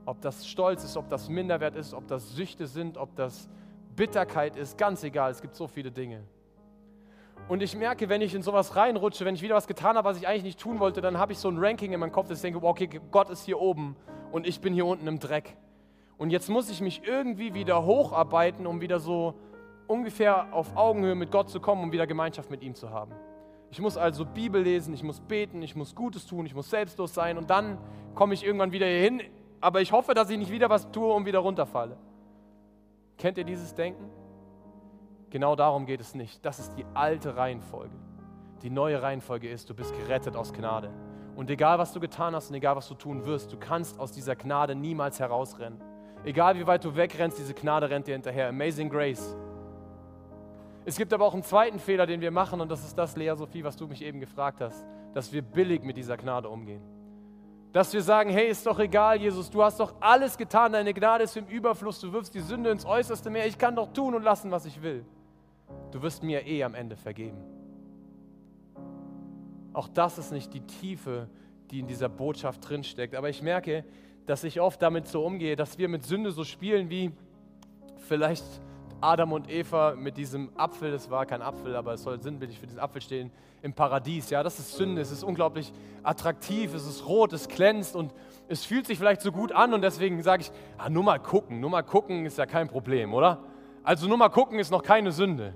Ob 0.06 0.22
das 0.22 0.48
Stolz 0.48 0.84
ist, 0.84 0.98
ob 0.98 1.10
das 1.10 1.30
Minderwert 1.30 1.76
ist, 1.76 1.94
ob 1.94 2.08
das 2.08 2.36
Süchte 2.36 2.68
sind, 2.68 2.98
ob 2.98 3.16
das 3.16 3.50
Bitterkeit 3.96 4.56
ist, 4.56 4.78
ganz 4.78 5.04
egal, 5.04 5.32
es 5.32 5.42
gibt 5.42 5.56
so 5.56 5.68
viele 5.68 5.92
Dinge. 5.92 6.24
Und 7.48 7.62
ich 7.62 7.76
merke, 7.76 8.10
wenn 8.10 8.22
ich 8.22 8.34
in 8.34 8.42
sowas 8.42 8.76
reinrutsche, 8.76 9.24
wenn 9.26 9.36
ich 9.36 9.42
wieder 9.42 9.56
was 9.56 9.68
getan 9.68 9.98
habe, 9.98 10.10
was 10.10 10.18
ich 10.18 10.28
eigentlich 10.28 10.44
nicht 10.44 10.60
tun 10.60 10.80
wollte, 10.80 11.02
dann 11.02 11.18
habe 11.18 11.32
ich 11.32 11.38
so 11.38 11.50
ein 11.50 11.58
Ranking 11.58 11.92
in 11.92 12.00
meinem 12.00 12.12
Kopf, 12.12 12.28
dass 12.28 12.40
ich 12.40 12.42
denke, 12.42 12.64
okay, 12.64 12.90
Gott 13.12 13.30
ist 13.30 13.46
hier 13.46 13.60
oben 13.60 13.96
und 14.32 14.48
ich 14.48 14.62
bin 14.62 14.74
hier 14.74 14.86
unten 14.86 15.08
im 15.08 15.20
Dreck. 15.20 15.56
Und 16.18 16.30
jetzt 16.30 16.50
muss 16.50 16.70
ich 16.70 16.82
mich 16.82 17.04
irgendwie 17.06 17.54
wieder 17.54 17.86
hocharbeiten, 17.86 18.66
um 18.66 18.82
wieder 18.82 19.00
so 19.00 19.36
ungefähr 19.88 20.54
auf 20.54 20.76
Augenhöhe 20.76 21.16
mit 21.16 21.32
Gott 21.32 21.50
zu 21.50 21.60
kommen, 21.60 21.84
um 21.84 21.92
wieder 21.92 22.08
Gemeinschaft 22.08 22.50
mit 22.50 22.64
ihm 22.64 22.74
zu 22.74 22.90
haben. 22.90 23.12
Ich 23.70 23.80
muss 23.80 23.98
also 23.98 24.26
Bibel 24.26 24.62
lesen, 24.62 24.94
ich 24.94 25.04
muss 25.04 25.20
beten, 25.20 25.62
ich 25.62 25.76
muss 25.76 25.94
Gutes 25.94 26.26
tun, 26.26 26.46
ich 26.46 26.56
muss 26.56 26.70
selbstlos 26.70 27.14
sein 27.14 27.38
und 27.38 27.50
dann 27.50 27.78
komme 28.16 28.34
ich 28.34 28.44
irgendwann 28.44 28.72
wieder 28.72 28.88
hier 28.88 29.02
hin 29.02 29.22
aber 29.62 29.82
ich 29.82 29.92
hoffe, 29.92 30.14
dass 30.14 30.30
ich 30.30 30.38
nicht 30.38 30.52
wieder 30.52 30.70
was 30.70 30.92
tue 30.92 31.12
und 31.14 31.26
wieder 31.26 31.40
runterfalle. 31.40 31.98
Kennt 33.18 33.38
ihr 33.38 33.44
dieses 33.44 33.74
Denken? 33.74 34.10
Genau 35.30 35.56
darum 35.56 35.86
geht 35.86 36.02
es 36.02 36.16
nicht. 36.16 36.46
Das 36.46 36.60
ist 36.60 36.74
die 36.78 36.86
alte 36.94 37.36
Reihenfolge. 37.36 37.96
Die 38.62 38.70
neue 38.70 39.02
Reihenfolge 39.02 39.50
ist, 39.50 39.70
du 39.70 39.74
bist 39.74 39.94
gerettet 39.96 40.36
aus 40.36 40.54
Gnade. 40.54 40.92
Und 41.36 41.50
egal, 41.50 41.78
was 41.78 41.92
du 41.92 42.00
getan 42.00 42.34
hast 42.36 42.50
und 42.50 42.56
egal, 42.56 42.76
was 42.76 42.88
du 42.88 42.96
tun 42.96 43.26
wirst, 43.26 43.52
du 43.52 43.58
kannst 43.58 44.00
aus 44.00 44.12
dieser 44.12 44.36
Gnade 44.36 44.76
niemals 44.76 45.20
herausrennen. 45.20 45.82
Egal, 46.24 46.58
wie 46.58 46.66
weit 46.66 46.84
du 46.84 46.96
wegrennst, 46.96 47.38
diese 47.38 47.54
Gnade 47.54 47.90
rennt 47.90 48.08
dir 48.08 48.14
hinterher. 48.14 48.50
Amazing 48.50 48.90
Grace. 48.90 49.36
Es 50.86 50.98
gibt 50.98 51.14
aber 51.14 51.26
auch 51.26 51.34
einen 51.34 51.44
zweiten 51.44 51.80
Fehler, 51.80 52.06
den 52.06 52.22
wir 52.22 52.32
machen, 52.32 52.62
und 52.62 52.70
das 52.70 52.86
ist 52.86 52.98
das, 52.98 53.18
Lea 53.18 53.34
Sophie, 53.36 53.64
was 53.64 53.76
du 53.76 53.88
mich 53.88 54.02
eben 54.04 54.20
gefragt 54.20 54.62
hast, 54.62 54.86
dass 55.14 55.34
wir 55.34 55.42
billig 55.42 55.84
mit 55.84 55.98
dieser 55.98 56.16
Gnade 56.16 56.48
umgehen. 56.48 56.82
Dass 57.76 57.92
wir 57.92 58.02
sagen, 58.02 58.30
hey, 58.30 58.48
ist 58.48 58.66
doch 58.66 58.80
egal, 58.80 59.20
Jesus, 59.20 59.50
du 59.50 59.62
hast 59.62 59.82
doch 59.82 59.96
alles 60.00 60.38
getan, 60.38 60.72
deine 60.72 60.94
Gnade 60.94 61.26
ist 61.26 61.36
im 61.36 61.46
Überfluss, 61.48 62.00
du 62.00 62.14
wirfst 62.14 62.34
die 62.34 62.40
Sünde 62.40 62.70
ins 62.70 62.86
äußerste 62.86 63.30
Meer, 63.30 63.48
ich 63.48 63.58
kann 63.58 63.76
doch 63.76 63.92
tun 63.92 64.16
und 64.16 64.24
lassen, 64.24 64.50
was 64.50 64.66
ich 64.66 64.82
will. 64.82 65.04
Du 65.92 66.02
wirst 66.02 66.24
mir 66.24 66.48
eh 66.48 66.64
am 66.64 66.74
Ende 66.74 66.96
vergeben. 66.96 67.36
Auch 69.74 69.90
das 69.90 70.18
ist 70.18 70.32
nicht 70.32 70.54
die 70.54 70.62
Tiefe, 70.62 71.28
die 71.70 71.80
in 71.80 71.88
dieser 71.88 72.08
Botschaft 72.08 72.62
drinsteckt. 72.70 73.14
Aber 73.14 73.28
ich 73.28 73.42
merke, 73.42 73.84
dass 74.26 74.46
ich 74.46 74.62
oft 74.62 74.82
damit 74.82 75.10
so 75.10 75.26
umgehe, 75.26 75.58
dass 75.58 75.78
wir 75.78 75.90
mit 75.90 76.06
Sünde 76.06 76.32
so 76.32 76.46
spielen 76.46 76.90
wie 76.90 77.12
vielleicht 77.98 78.46
Adam 79.06 79.34
und 79.34 79.52
Eva 79.52 79.94
mit 79.96 80.18
diesem 80.18 80.50
Apfel, 80.58 80.92
das 80.92 81.12
war 81.12 81.28
kein 81.28 81.44
Apfel, 81.44 81.76
aber 81.76 81.94
es 81.94 82.02
soll 82.02 82.20
sinnbildlich 82.20 82.60
für 82.60 82.66
diesen 82.66 82.80
Apfel 82.80 83.02
stehen, 83.02 83.32
im 83.62 83.72
Paradies. 83.72 84.32
Ja, 84.32 84.42
das 84.42 84.58
ist 84.58 84.76
Sünde, 84.76 85.00
es 85.00 85.12
ist 85.12 85.24
unglaublich 85.24 85.72
attraktiv, 86.02 86.74
es 86.74 86.88
ist 86.88 87.06
rot, 87.06 87.32
es 87.32 87.48
glänzt 87.48 87.96
und 87.96 88.12
es 88.48 88.66
fühlt 88.66 88.88
sich 88.88 88.98
vielleicht 88.98 89.22
so 89.22 89.32
gut 89.32 89.52
an 89.52 89.76
und 89.76 89.84
deswegen 89.84 90.24
sage 90.24 90.42
ich, 90.42 90.52
ah, 90.80 90.90
nur 90.90 91.04
mal 91.04 91.20
gucken, 91.20 91.60
nur 91.60 91.70
mal 91.70 91.84
gucken 91.84 92.26
ist 92.26 92.40
ja 92.40 92.48
kein 92.48 92.68
Problem, 92.68 93.14
oder? 93.14 93.44
Also 93.84 94.08
nur 94.08 94.18
mal 94.18 94.30
gucken 94.30 94.58
ist 94.58 94.72
noch 94.72 94.82
keine 94.82 95.12
Sünde. 95.12 95.56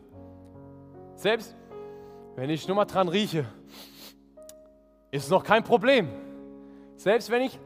Selbst 1.15 1.55
wenn 2.35 2.51
ich 2.51 2.67
nur 2.67 2.75
mal 2.75 2.85
dran 2.85 3.07
rieche, 3.07 3.45
ist 5.09 5.31
noch 5.31 5.43
kein 5.43 5.63
Problem. 5.63 6.07
Selbst 6.97 7.31
wenn 7.31 7.41
ich 7.41 7.59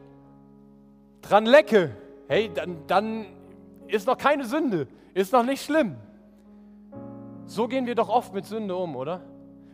dran 1.22 1.46
lecke, 1.46 1.92
hey, 2.30 2.50
dann, 2.54 2.88
dann 2.88 3.26
ist 3.88 4.08
noch 4.08 4.18
keine 4.18 4.46
Sünde. 4.46 4.88
Ist 5.14 5.32
noch 5.34 5.44
nicht 5.44 5.64
schlimm. 5.64 5.96
So 7.46 7.68
gehen 7.68 7.86
wir 7.86 7.96
doch 7.96 8.10
oft 8.10 8.34
mit 8.34 8.46
Sünde 8.46 8.76
um, 8.76 8.96
oder? 8.96 9.22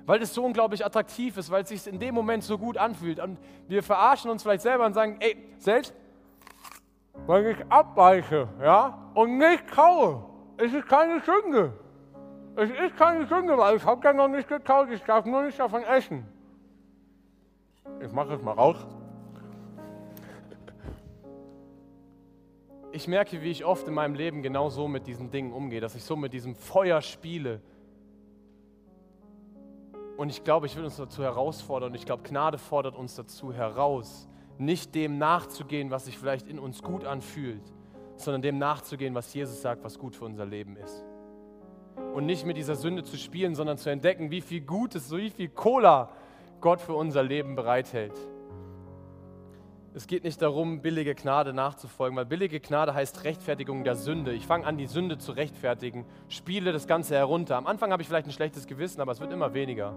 Weil 0.05 0.21
es 0.21 0.33
so 0.33 0.43
unglaublich 0.43 0.85
attraktiv 0.85 1.37
ist, 1.37 1.51
weil 1.51 1.63
es 1.63 1.69
sich 1.69 1.85
in 1.87 1.99
dem 1.99 2.15
Moment 2.15 2.43
so 2.43 2.57
gut 2.57 2.77
anfühlt. 2.77 3.19
Und 3.19 3.37
wir 3.67 3.83
verarschen 3.83 4.31
uns 4.31 4.43
vielleicht 4.43 4.63
selber 4.63 4.85
und 4.85 4.93
sagen, 4.93 5.17
ey, 5.19 5.37
selbst 5.59 5.93
wenn 7.27 7.45
ich 7.47 7.57
abweiche 7.69 8.47
ja, 8.61 9.11
und 9.13 9.37
nicht 9.37 9.67
kaue, 9.67 10.23
ist 10.57 10.73
es 10.73 10.85
keine 10.85 11.21
Sünde. 11.21 11.73
Es 12.55 12.69
ist 12.69 12.97
keine 12.97 13.25
Sünde, 13.27 13.57
weil 13.57 13.77
ich 13.77 13.85
habe 13.85 14.03
ja 14.03 14.13
noch 14.13 14.27
nicht 14.27 14.47
gekaut, 14.47 14.89
ich 14.89 15.01
darf 15.03 15.25
nur 15.25 15.43
nicht 15.43 15.59
davon 15.59 15.83
essen. 15.83 16.25
Ich 18.01 18.11
mache 18.11 18.33
es 18.33 18.41
mal 18.41 18.53
raus. 18.53 18.77
Ich 22.91 23.07
merke, 23.07 23.41
wie 23.43 23.51
ich 23.51 23.65
oft 23.65 23.87
in 23.87 23.93
meinem 23.93 24.15
Leben 24.15 24.41
genau 24.41 24.69
so 24.69 24.87
mit 24.87 25.05
diesen 25.05 25.29
Dingen 25.29 25.53
umgehe, 25.53 25.79
dass 25.79 25.95
ich 25.95 26.03
so 26.03 26.15
mit 26.15 26.33
diesem 26.33 26.55
Feuer 26.55 27.01
spiele. 27.01 27.61
Und 30.17 30.29
ich 30.29 30.43
glaube, 30.43 30.65
ich 30.65 30.75
will 30.75 30.83
uns 30.83 30.97
dazu 30.97 31.21
herausfordern 31.23 31.91
und 31.91 31.95
ich 31.95 32.05
glaube, 32.05 32.23
Gnade 32.23 32.57
fordert 32.57 32.95
uns 32.95 33.15
dazu 33.15 33.53
heraus, 33.53 34.27
nicht 34.57 34.95
dem 34.95 35.17
nachzugehen, 35.17 35.91
was 35.91 36.05
sich 36.05 36.17
vielleicht 36.17 36.47
in 36.47 36.59
uns 36.59 36.81
gut 36.81 37.05
anfühlt, 37.05 37.61
sondern 38.17 38.41
dem 38.41 38.57
nachzugehen, 38.57 39.15
was 39.15 39.33
Jesus 39.33 39.61
sagt, 39.61 39.83
was 39.83 39.99
gut 39.99 40.15
für 40.15 40.25
unser 40.25 40.45
Leben 40.45 40.75
ist. 40.75 41.05
Und 42.13 42.25
nicht 42.25 42.45
mit 42.45 42.57
dieser 42.57 42.75
Sünde 42.75 43.03
zu 43.03 43.17
spielen, 43.17 43.55
sondern 43.55 43.77
zu 43.77 43.89
entdecken, 43.89 44.31
wie 44.31 44.41
viel 44.41 44.61
Gutes, 44.61 45.11
wie 45.15 45.29
viel 45.29 45.49
Cola 45.49 46.09
Gott 46.59 46.81
für 46.81 46.93
unser 46.93 47.23
Leben 47.23 47.55
bereithält. 47.55 48.13
Es 49.99 50.07
geht 50.07 50.23
nicht 50.23 50.41
darum, 50.41 50.81
billige 50.81 51.13
Gnade 51.13 51.51
nachzufolgen, 51.51 52.15
weil 52.15 52.25
billige 52.25 52.61
Gnade 52.61 52.93
heißt 52.93 53.25
Rechtfertigung 53.25 53.83
der 53.83 53.95
Sünde. 53.95 54.31
Ich 54.31 54.47
fange 54.47 54.65
an, 54.65 54.77
die 54.77 54.87
Sünde 54.87 55.17
zu 55.17 55.33
rechtfertigen, 55.33 56.05
spiele 56.29 56.71
das 56.71 56.87
Ganze 56.87 57.15
herunter. 57.15 57.57
Am 57.57 57.67
Anfang 57.67 57.91
habe 57.91 58.01
ich 58.01 58.07
vielleicht 58.07 58.25
ein 58.25 58.31
schlechtes 58.31 58.65
Gewissen, 58.65 59.01
aber 59.01 59.11
es 59.11 59.19
wird 59.19 59.33
immer 59.33 59.53
weniger. 59.53 59.93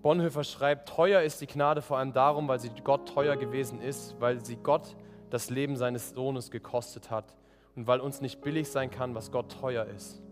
Bonhoeffer 0.00 0.44
schreibt, 0.44 0.88
teuer 0.88 1.22
ist 1.22 1.40
die 1.40 1.48
Gnade 1.48 1.82
vor 1.82 1.98
allem 1.98 2.12
darum, 2.12 2.46
weil 2.46 2.60
sie 2.60 2.70
Gott 2.84 3.08
teuer 3.08 3.34
gewesen 3.34 3.80
ist, 3.80 4.14
weil 4.20 4.44
sie 4.44 4.54
Gott 4.54 4.94
das 5.30 5.50
Leben 5.50 5.74
seines 5.74 6.10
Sohnes 6.10 6.52
gekostet 6.52 7.10
hat 7.10 7.36
und 7.74 7.88
weil 7.88 7.98
uns 7.98 8.20
nicht 8.20 8.42
billig 8.42 8.70
sein 8.70 8.92
kann, 8.92 9.16
was 9.16 9.32
Gott 9.32 9.58
teuer 9.60 9.86
ist. 9.86 10.22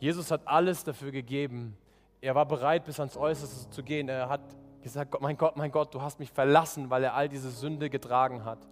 Jesus 0.00 0.32
hat 0.32 0.40
alles 0.46 0.82
dafür 0.82 1.12
gegeben. 1.12 1.76
Er 2.20 2.34
war 2.34 2.46
bereit, 2.46 2.84
bis 2.84 2.98
ans 2.98 3.16
Äußerste 3.16 3.70
zu 3.70 3.84
gehen. 3.84 4.08
Er 4.08 4.28
hat 4.28 4.40
gesagt, 4.86 5.20
mein 5.20 5.36
Gott, 5.36 5.56
mein 5.56 5.72
Gott, 5.72 5.92
du 5.94 6.00
hast 6.00 6.20
mich 6.20 6.30
verlassen, 6.30 6.90
weil 6.90 7.02
er 7.02 7.14
all 7.14 7.28
diese 7.28 7.50
Sünde 7.50 7.90
getragen 7.90 8.44
hat. 8.44 8.68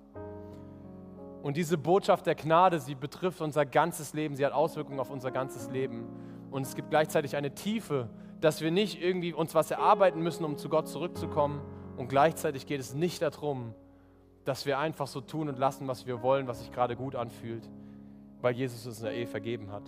Und 1.42 1.56
diese 1.56 1.76
Botschaft 1.76 2.26
der 2.26 2.36
Gnade, 2.36 2.78
sie 2.78 2.94
betrifft 2.94 3.40
unser 3.40 3.66
ganzes 3.66 4.14
Leben, 4.14 4.36
sie 4.36 4.46
hat 4.46 4.52
Auswirkungen 4.52 5.00
auf 5.00 5.10
unser 5.10 5.32
ganzes 5.32 5.70
Leben. 5.70 6.06
Und 6.52 6.62
es 6.62 6.76
gibt 6.76 6.90
gleichzeitig 6.90 7.34
eine 7.34 7.54
Tiefe, 7.56 8.08
dass 8.40 8.60
wir 8.60 8.70
nicht 8.70 9.02
irgendwie 9.02 9.32
uns 9.32 9.56
was 9.56 9.72
erarbeiten 9.72 10.22
müssen, 10.22 10.44
um 10.44 10.56
zu 10.56 10.68
Gott 10.68 10.88
zurückzukommen. 10.88 11.60
Und 11.96 12.08
gleichzeitig 12.08 12.66
geht 12.66 12.80
es 12.80 12.94
nicht 12.94 13.20
darum, 13.20 13.74
dass 14.44 14.66
wir 14.66 14.78
einfach 14.78 15.08
so 15.08 15.20
tun 15.20 15.48
und 15.48 15.58
lassen, 15.58 15.88
was 15.88 16.06
wir 16.06 16.22
wollen, 16.22 16.46
was 16.46 16.60
sich 16.60 16.70
gerade 16.70 16.94
gut 16.94 17.16
anfühlt, 17.16 17.68
weil 18.40 18.54
Jesus 18.54 18.86
uns 18.86 18.98
in 18.98 19.06
der 19.06 19.14
Ehe 19.14 19.26
vergeben 19.26 19.72
hat. 19.72 19.82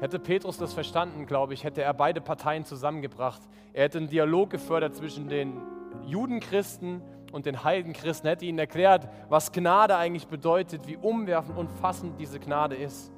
Hätte 0.00 0.20
Petrus 0.20 0.58
das 0.58 0.74
verstanden, 0.74 1.26
glaube 1.26 1.54
ich, 1.54 1.64
hätte 1.64 1.82
er 1.82 1.92
beide 1.92 2.20
Parteien 2.20 2.64
zusammengebracht. 2.64 3.42
Er 3.72 3.84
hätte 3.84 3.98
einen 3.98 4.08
Dialog 4.08 4.50
gefördert 4.50 4.94
zwischen 4.94 5.28
den 5.28 5.60
Judenchristen 6.06 7.02
und 7.32 7.46
den 7.46 7.64
Heidenchristen, 7.64 8.28
hätte 8.28 8.46
ihnen 8.46 8.58
erklärt, 8.58 9.08
was 9.28 9.50
Gnade 9.50 9.96
eigentlich 9.96 10.28
bedeutet, 10.28 10.86
wie 10.86 10.96
umwerfend 10.96 11.58
und 11.58 11.70
fassend 11.70 12.18
diese 12.20 12.38
Gnade 12.38 12.76
ist. 12.76 13.12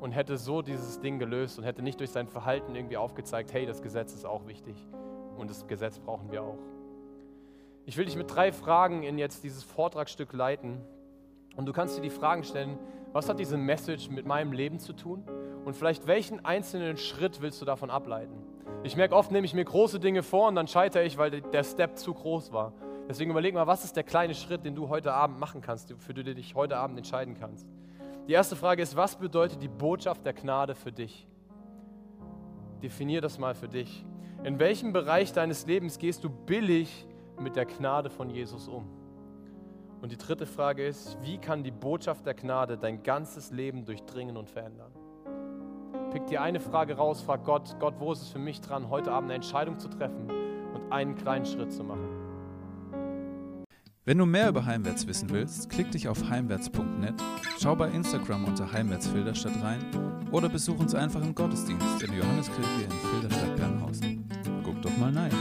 Und 0.00 0.12
hätte 0.12 0.36
so 0.36 0.62
dieses 0.62 1.00
Ding 1.00 1.18
gelöst 1.18 1.58
und 1.58 1.64
hätte 1.64 1.80
nicht 1.80 2.00
durch 2.00 2.10
sein 2.10 2.26
Verhalten 2.26 2.74
irgendwie 2.74 2.96
aufgezeigt, 2.96 3.52
hey, 3.52 3.66
das 3.66 3.82
Gesetz 3.82 4.12
ist 4.14 4.26
auch 4.26 4.46
wichtig 4.46 4.76
und 5.38 5.48
das 5.48 5.66
Gesetz 5.66 5.98
brauchen 5.98 6.30
wir 6.30 6.42
auch. 6.42 6.58
Ich 7.86 7.96
will 7.96 8.04
dich 8.04 8.16
mit 8.16 8.34
drei 8.34 8.52
Fragen 8.52 9.04
in 9.04 9.16
jetzt 9.16 9.44
dieses 9.44 9.62
Vortragsstück 9.62 10.32
leiten. 10.32 10.80
Und 11.54 11.66
du 11.66 11.72
kannst 11.72 11.96
dir 11.96 12.02
die 12.02 12.10
Fragen 12.10 12.42
stellen, 12.42 12.78
was 13.12 13.28
hat 13.28 13.38
diese 13.38 13.56
Message 13.56 14.10
mit 14.10 14.26
meinem 14.26 14.52
Leben 14.52 14.78
zu 14.78 14.92
tun? 14.92 15.24
Und 15.64 15.74
vielleicht 15.74 16.06
welchen 16.06 16.44
einzelnen 16.44 16.96
Schritt 16.96 17.40
willst 17.40 17.60
du 17.60 17.64
davon 17.64 17.90
ableiten? 17.90 18.34
Ich 18.82 18.96
merke 18.96 19.16
oft, 19.16 19.32
nehme 19.32 19.46
ich 19.46 19.54
mir 19.54 19.64
große 19.64 19.98
Dinge 19.98 20.22
vor 20.22 20.48
und 20.48 20.54
dann 20.54 20.68
scheitere 20.68 21.04
ich, 21.04 21.18
weil 21.18 21.40
der 21.40 21.64
Step 21.64 21.96
zu 21.98 22.14
groß 22.14 22.52
war. 22.52 22.72
Deswegen 23.08 23.30
überleg 23.30 23.54
mal, 23.54 23.66
was 23.66 23.84
ist 23.84 23.96
der 23.96 24.04
kleine 24.04 24.34
Schritt, 24.34 24.64
den 24.64 24.74
du 24.74 24.88
heute 24.88 25.12
Abend 25.12 25.38
machen 25.38 25.60
kannst, 25.60 25.94
für 25.98 26.14
den 26.14 26.26
du 26.26 26.34
dich 26.34 26.54
heute 26.54 26.76
Abend 26.76 26.98
entscheiden 26.98 27.34
kannst. 27.38 27.66
Die 28.28 28.32
erste 28.32 28.56
Frage 28.56 28.82
ist, 28.82 28.96
was 28.96 29.16
bedeutet 29.16 29.62
die 29.62 29.68
Botschaft 29.68 30.24
der 30.26 30.32
Gnade 30.32 30.74
für 30.74 30.90
dich? 30.90 31.28
Definier 32.82 33.20
das 33.20 33.38
mal 33.38 33.54
für 33.54 33.68
dich. 33.68 34.04
In 34.42 34.58
welchem 34.58 34.92
Bereich 34.92 35.32
deines 35.32 35.66
Lebens 35.66 35.98
gehst 35.98 36.24
du 36.24 36.30
billig 36.30 37.06
mit 37.40 37.56
der 37.56 37.66
Gnade 37.66 38.10
von 38.10 38.30
Jesus 38.30 38.68
um? 38.68 38.88
Und 40.00 40.12
die 40.12 40.18
dritte 40.18 40.46
Frage 40.46 40.86
ist, 40.86 41.16
wie 41.22 41.38
kann 41.38 41.62
die 41.62 41.70
Botschaft 41.70 42.26
der 42.26 42.34
Gnade 42.34 42.76
dein 42.76 43.02
ganzes 43.02 43.50
Leben 43.50 43.84
durchdringen 43.84 44.36
und 44.36 44.50
verändern? 44.50 44.92
Pick 46.12 46.26
dir 46.26 46.42
eine 46.42 46.60
Frage 46.60 46.96
raus, 46.96 47.22
frag 47.22 47.44
Gott, 47.44 47.76
Gott, 47.80 47.94
wo 47.98 48.12
ist 48.12 48.22
es 48.22 48.28
für 48.28 48.38
mich 48.38 48.60
dran, 48.60 48.88
heute 48.90 49.10
Abend 49.10 49.30
eine 49.30 49.34
Entscheidung 49.34 49.78
zu 49.78 49.88
treffen 49.88 50.30
und 50.74 50.92
einen 50.92 51.14
kleinen 51.14 51.44
Schritt 51.44 51.72
zu 51.72 51.82
machen? 51.82 52.08
Wenn 54.04 54.18
du 54.18 54.26
mehr 54.26 54.50
über 54.50 54.64
Heimwärts 54.64 55.08
wissen 55.08 55.30
willst, 55.30 55.68
klick 55.68 55.90
dich 55.90 56.06
auf 56.06 56.30
heimwärts.net, 56.30 57.14
schau 57.58 57.74
bei 57.74 57.88
Instagram 57.88 58.44
unter 58.44 58.70
Heimwärts 58.70 59.08
Filderstadt 59.08 59.60
rein 59.62 59.80
oder 60.30 60.48
besuch 60.48 60.78
uns 60.78 60.94
einfach 60.94 61.20
im 61.22 61.34
Gottesdienst 61.34 62.02
in 62.04 62.10
der 62.12 62.20
Johanneskirche 62.20 62.84
in 62.84 62.90
Filderstadt-Bernhausen. 62.92 64.28
Guck 64.62 64.80
doch 64.82 64.96
mal 64.98 65.12
rein. 65.12 65.32